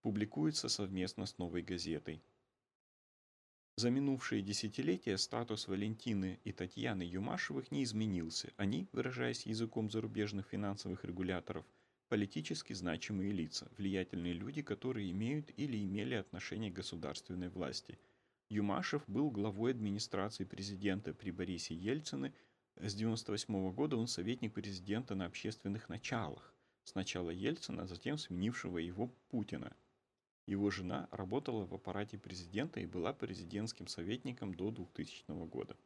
Публикуется 0.00 0.68
совместно 0.68 1.26
с 1.26 1.36
«Новой 1.36 1.62
газетой». 1.62 2.22
За 3.78 3.90
минувшие 3.90 4.40
десятилетия 4.40 5.18
статус 5.18 5.68
Валентины 5.68 6.40
и 6.44 6.52
Татьяны 6.52 7.02
Юмашевых 7.02 7.70
не 7.70 7.84
изменился. 7.84 8.50
Они, 8.56 8.88
выражаясь 8.92 9.44
языком 9.44 9.90
зарубежных 9.90 10.46
финансовых 10.46 11.04
регуляторов, 11.04 11.66
политически 12.08 12.72
значимые 12.72 13.32
лица, 13.32 13.70
влиятельные 13.76 14.32
люди, 14.32 14.62
которые 14.62 15.10
имеют 15.10 15.50
или 15.58 15.84
имели 15.84 16.14
отношение 16.14 16.70
к 16.70 16.76
государственной 16.76 17.50
власти. 17.50 17.98
Юмашев 18.48 19.02
был 19.06 19.30
главой 19.30 19.72
администрации 19.72 20.44
президента 20.44 21.12
при 21.12 21.30
Борисе 21.30 21.74
Ельцине. 21.74 22.32
С 22.76 22.94
1998 22.94 23.72
года 23.72 23.98
он 23.98 24.06
советник 24.06 24.54
президента 24.54 25.14
на 25.14 25.26
общественных 25.26 25.90
началах. 25.90 26.54
Сначала 26.84 27.28
Ельцина, 27.28 27.86
затем 27.86 28.16
сменившего 28.16 28.78
его 28.78 29.08
Путина– 29.28 29.76
его 30.46 30.70
жена 30.70 31.08
работала 31.10 31.64
в 31.66 31.74
аппарате 31.74 32.18
президента 32.18 32.80
и 32.80 32.86
была 32.86 33.12
президентским 33.12 33.88
советником 33.88 34.54
до 34.54 34.70
2000 34.70 35.46
года. 35.46 35.76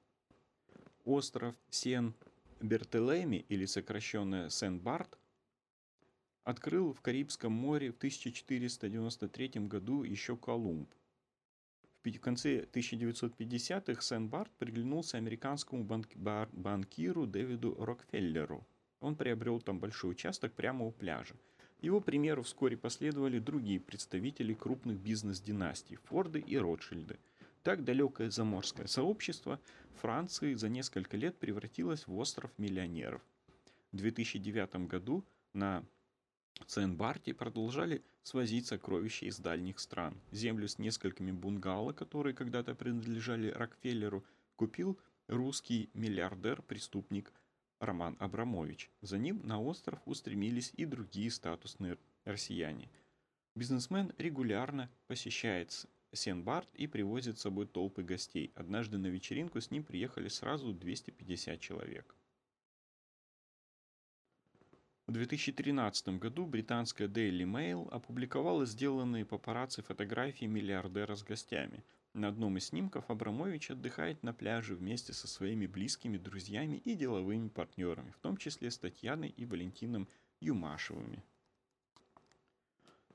Остров 1.04 1.54
Сен-Бертелеми 1.70 3.44
или 3.48 3.64
сокращенное 3.64 4.50
Сен-Барт 4.50 5.18
открыл 6.44 6.92
в 6.92 7.00
Карибском 7.00 7.52
море 7.52 7.90
в 7.90 7.96
1493 7.96 9.66
году 9.66 10.02
еще 10.02 10.36
Колумб. 10.36 10.92
В 12.02 12.18
конце 12.18 12.64
1950-х 12.64 14.00
Сен-Барт 14.02 14.50
приглянулся 14.58 15.18
американскому 15.18 15.84
банкиру 15.84 17.26
Дэвиду 17.26 17.74
Рокфеллеру. 17.82 18.66
Он 19.00 19.16
приобрел 19.16 19.60
там 19.60 19.80
большой 19.80 20.12
участок 20.12 20.52
прямо 20.54 20.86
у 20.86 20.92
пляжа. 20.92 21.34
Его 21.80 22.00
примеру 22.00 22.42
вскоре 22.42 22.76
последовали 22.76 23.38
другие 23.38 23.80
представители 23.80 24.52
крупных 24.52 24.98
бизнес-династий– 24.98 25.96
Форды 26.04 26.40
и 26.40 26.58
Ротшильды. 26.58 27.18
Так 27.62 27.84
далекое 27.84 28.30
заморское 28.30 28.86
сообщество 28.86 29.58
Франции 30.00 30.54
за 30.54 30.68
несколько 30.68 31.16
лет 31.16 31.38
превратилось 31.38 32.06
в 32.06 32.16
остров 32.18 32.50
миллионеров. 32.58 33.22
В 33.92 33.96
2009 33.96 34.88
году 34.88 35.24
на 35.54 35.82
Сен-Барти 36.66 37.32
продолжали 37.32 38.02
свозить 38.22 38.66
сокровища 38.66 39.26
из 39.26 39.38
дальних 39.38 39.78
стран. 39.78 40.14
Землю 40.30 40.68
с 40.68 40.78
несколькими 40.78 41.32
бунгало, 41.32 41.92
которые 41.92 42.34
когда-то 42.34 42.74
принадлежали 42.74 43.48
Рокфеллеру, 43.50 44.22
купил 44.56 44.98
русский 45.28 45.90
миллиардер-преступник 45.94 47.32
Роман 47.80 48.16
Абрамович. 48.20 48.90
За 49.00 49.18
ним 49.18 49.40
на 49.42 49.60
остров 49.60 50.00
устремились 50.04 50.72
и 50.76 50.84
другие 50.84 51.30
статусные 51.30 51.96
россияне. 52.24 52.90
Бизнесмен 53.54 54.12
регулярно 54.18 54.90
посещает 55.06 55.86
Сен-Барт 56.12 56.68
и 56.74 56.86
привозит 56.86 57.38
с 57.38 57.42
собой 57.42 57.66
толпы 57.66 58.02
гостей. 58.02 58.52
Однажды 58.54 58.98
на 58.98 59.06
вечеринку 59.06 59.60
с 59.60 59.70
ним 59.70 59.82
приехали 59.82 60.28
сразу 60.28 60.72
250 60.72 61.58
человек. 61.58 62.14
В 65.06 65.12
2013 65.12 66.20
году 66.20 66.46
британская 66.46 67.08
Daily 67.08 67.42
Mail 67.42 67.88
опубликовала 67.90 68.66
сделанные 68.66 69.24
папарацци 69.24 69.82
фотографии 69.82 70.44
миллиардера 70.44 71.16
с 71.16 71.24
гостями. 71.24 71.82
На 72.12 72.28
одном 72.28 72.56
из 72.56 72.66
снимков 72.66 73.08
Абрамович 73.08 73.70
отдыхает 73.70 74.24
на 74.24 74.32
пляже 74.32 74.74
вместе 74.74 75.12
со 75.12 75.28
своими 75.28 75.66
близкими 75.66 76.16
друзьями 76.16 76.76
и 76.84 76.94
деловыми 76.94 77.48
партнерами, 77.48 78.10
в 78.10 78.18
том 78.18 78.36
числе 78.36 78.72
с 78.72 78.78
Татьяной 78.78 79.28
и 79.28 79.46
Валентином 79.46 80.08
Юмашевыми. 80.40 81.22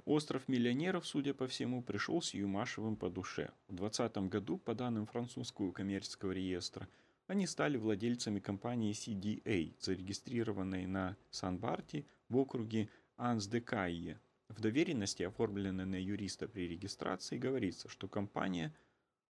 Остров 0.06 0.48
миллионеров, 0.48 1.06
судя 1.06 1.34
по 1.34 1.48
всему, 1.48 1.82
пришелся 1.82 2.38
Юмашевым 2.38 2.96
по 2.96 3.10
душе. 3.10 3.52
В 3.68 3.76
2020 3.76 4.30
году, 4.30 4.58
по 4.60 4.74
данным 4.74 5.08
французского 5.08 5.74
коммерческого 5.74 6.32
реестра, 6.32 6.88
они 7.28 7.48
стали 7.48 7.78
владельцами 7.78 8.40
компании 8.40 8.94
CDA, 8.94 9.74
зарегистрированной 9.80 10.86
на 10.86 11.18
Сан-Барти 11.32 12.06
в 12.30 12.38
округе 12.38 12.88
Анс-де-Кайе. 13.18 14.22
В 14.48 14.62
доверенности, 14.62 15.24
оформленной 15.24 15.86
на 15.86 16.02
юриста 16.02 16.48
при 16.48 16.68
регистрации, 16.68 17.38
говорится, 17.38 17.90
что 17.90 18.08
компания 18.08 18.74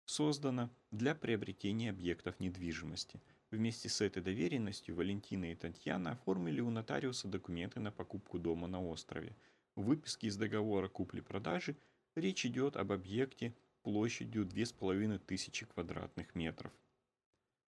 создана 0.06 0.70
для 0.90 1.14
приобретения 1.14 1.90
объектов 1.90 2.40
недвижимости. 2.40 3.20
Вместе 3.50 3.88
с 3.88 4.00
этой 4.00 4.22
доверенностью 4.22 4.94
Валентина 4.94 5.52
и 5.52 5.54
Татьяна 5.54 6.12
оформили 6.12 6.60
у 6.60 6.70
нотариуса 6.70 7.28
документы 7.28 7.80
на 7.80 7.92
покупку 7.92 8.38
дома 8.38 8.66
на 8.66 8.82
острове. 8.82 9.36
В 9.74 9.82
выписке 9.82 10.28
из 10.28 10.36
договора 10.36 10.88
купли-продажи 10.88 11.76
речь 12.14 12.46
идет 12.46 12.76
об 12.76 12.92
объекте 12.92 13.54
площадью 13.82 14.46
2500 14.46 15.68
квадратных 15.68 16.34
метров. 16.34 16.72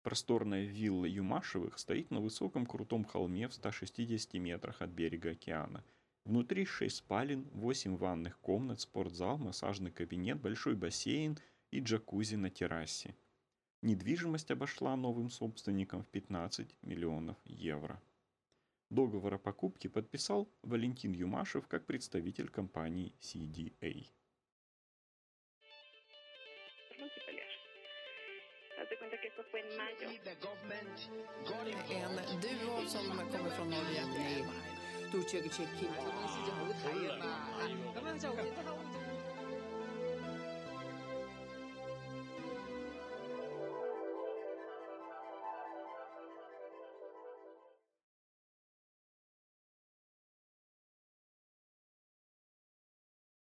Просторная 0.02 0.64
вилла 0.64 1.04
Юмашевых 1.04 1.78
стоит 1.78 2.10
на 2.10 2.20
высоком 2.20 2.66
крутом 2.66 3.04
холме 3.04 3.46
в 3.48 3.54
160 3.54 4.34
метрах 4.34 4.82
от 4.82 4.90
берега 4.90 5.30
океана. 5.30 5.84
Внутри 6.24 6.64
6 6.64 6.96
спален, 6.96 7.48
8 7.52 7.96
ванных 7.96 8.38
комнат, 8.40 8.80
спортзал, 8.80 9.38
массажный 9.38 9.90
кабинет, 9.90 10.40
большой 10.40 10.74
бассейн 10.74 11.38
и 11.72 11.80
джакузи 11.80 12.36
на 12.36 12.50
террасе. 12.50 13.16
Недвижимость 13.80 14.50
обошла 14.52 14.94
новым 14.94 15.30
собственникам 15.30 16.04
в 16.04 16.08
15 16.08 16.76
миллионов 16.82 17.36
евро. 17.44 18.00
Договор 18.90 19.34
о 19.34 19.38
покупке 19.38 19.88
подписал 19.88 20.48
Валентин 20.62 21.12
Юмашев 21.12 21.66
как 21.66 21.86
представитель 21.86 22.48
компании 22.48 23.14
CDA. 23.20 24.06
En. 37.64 39.11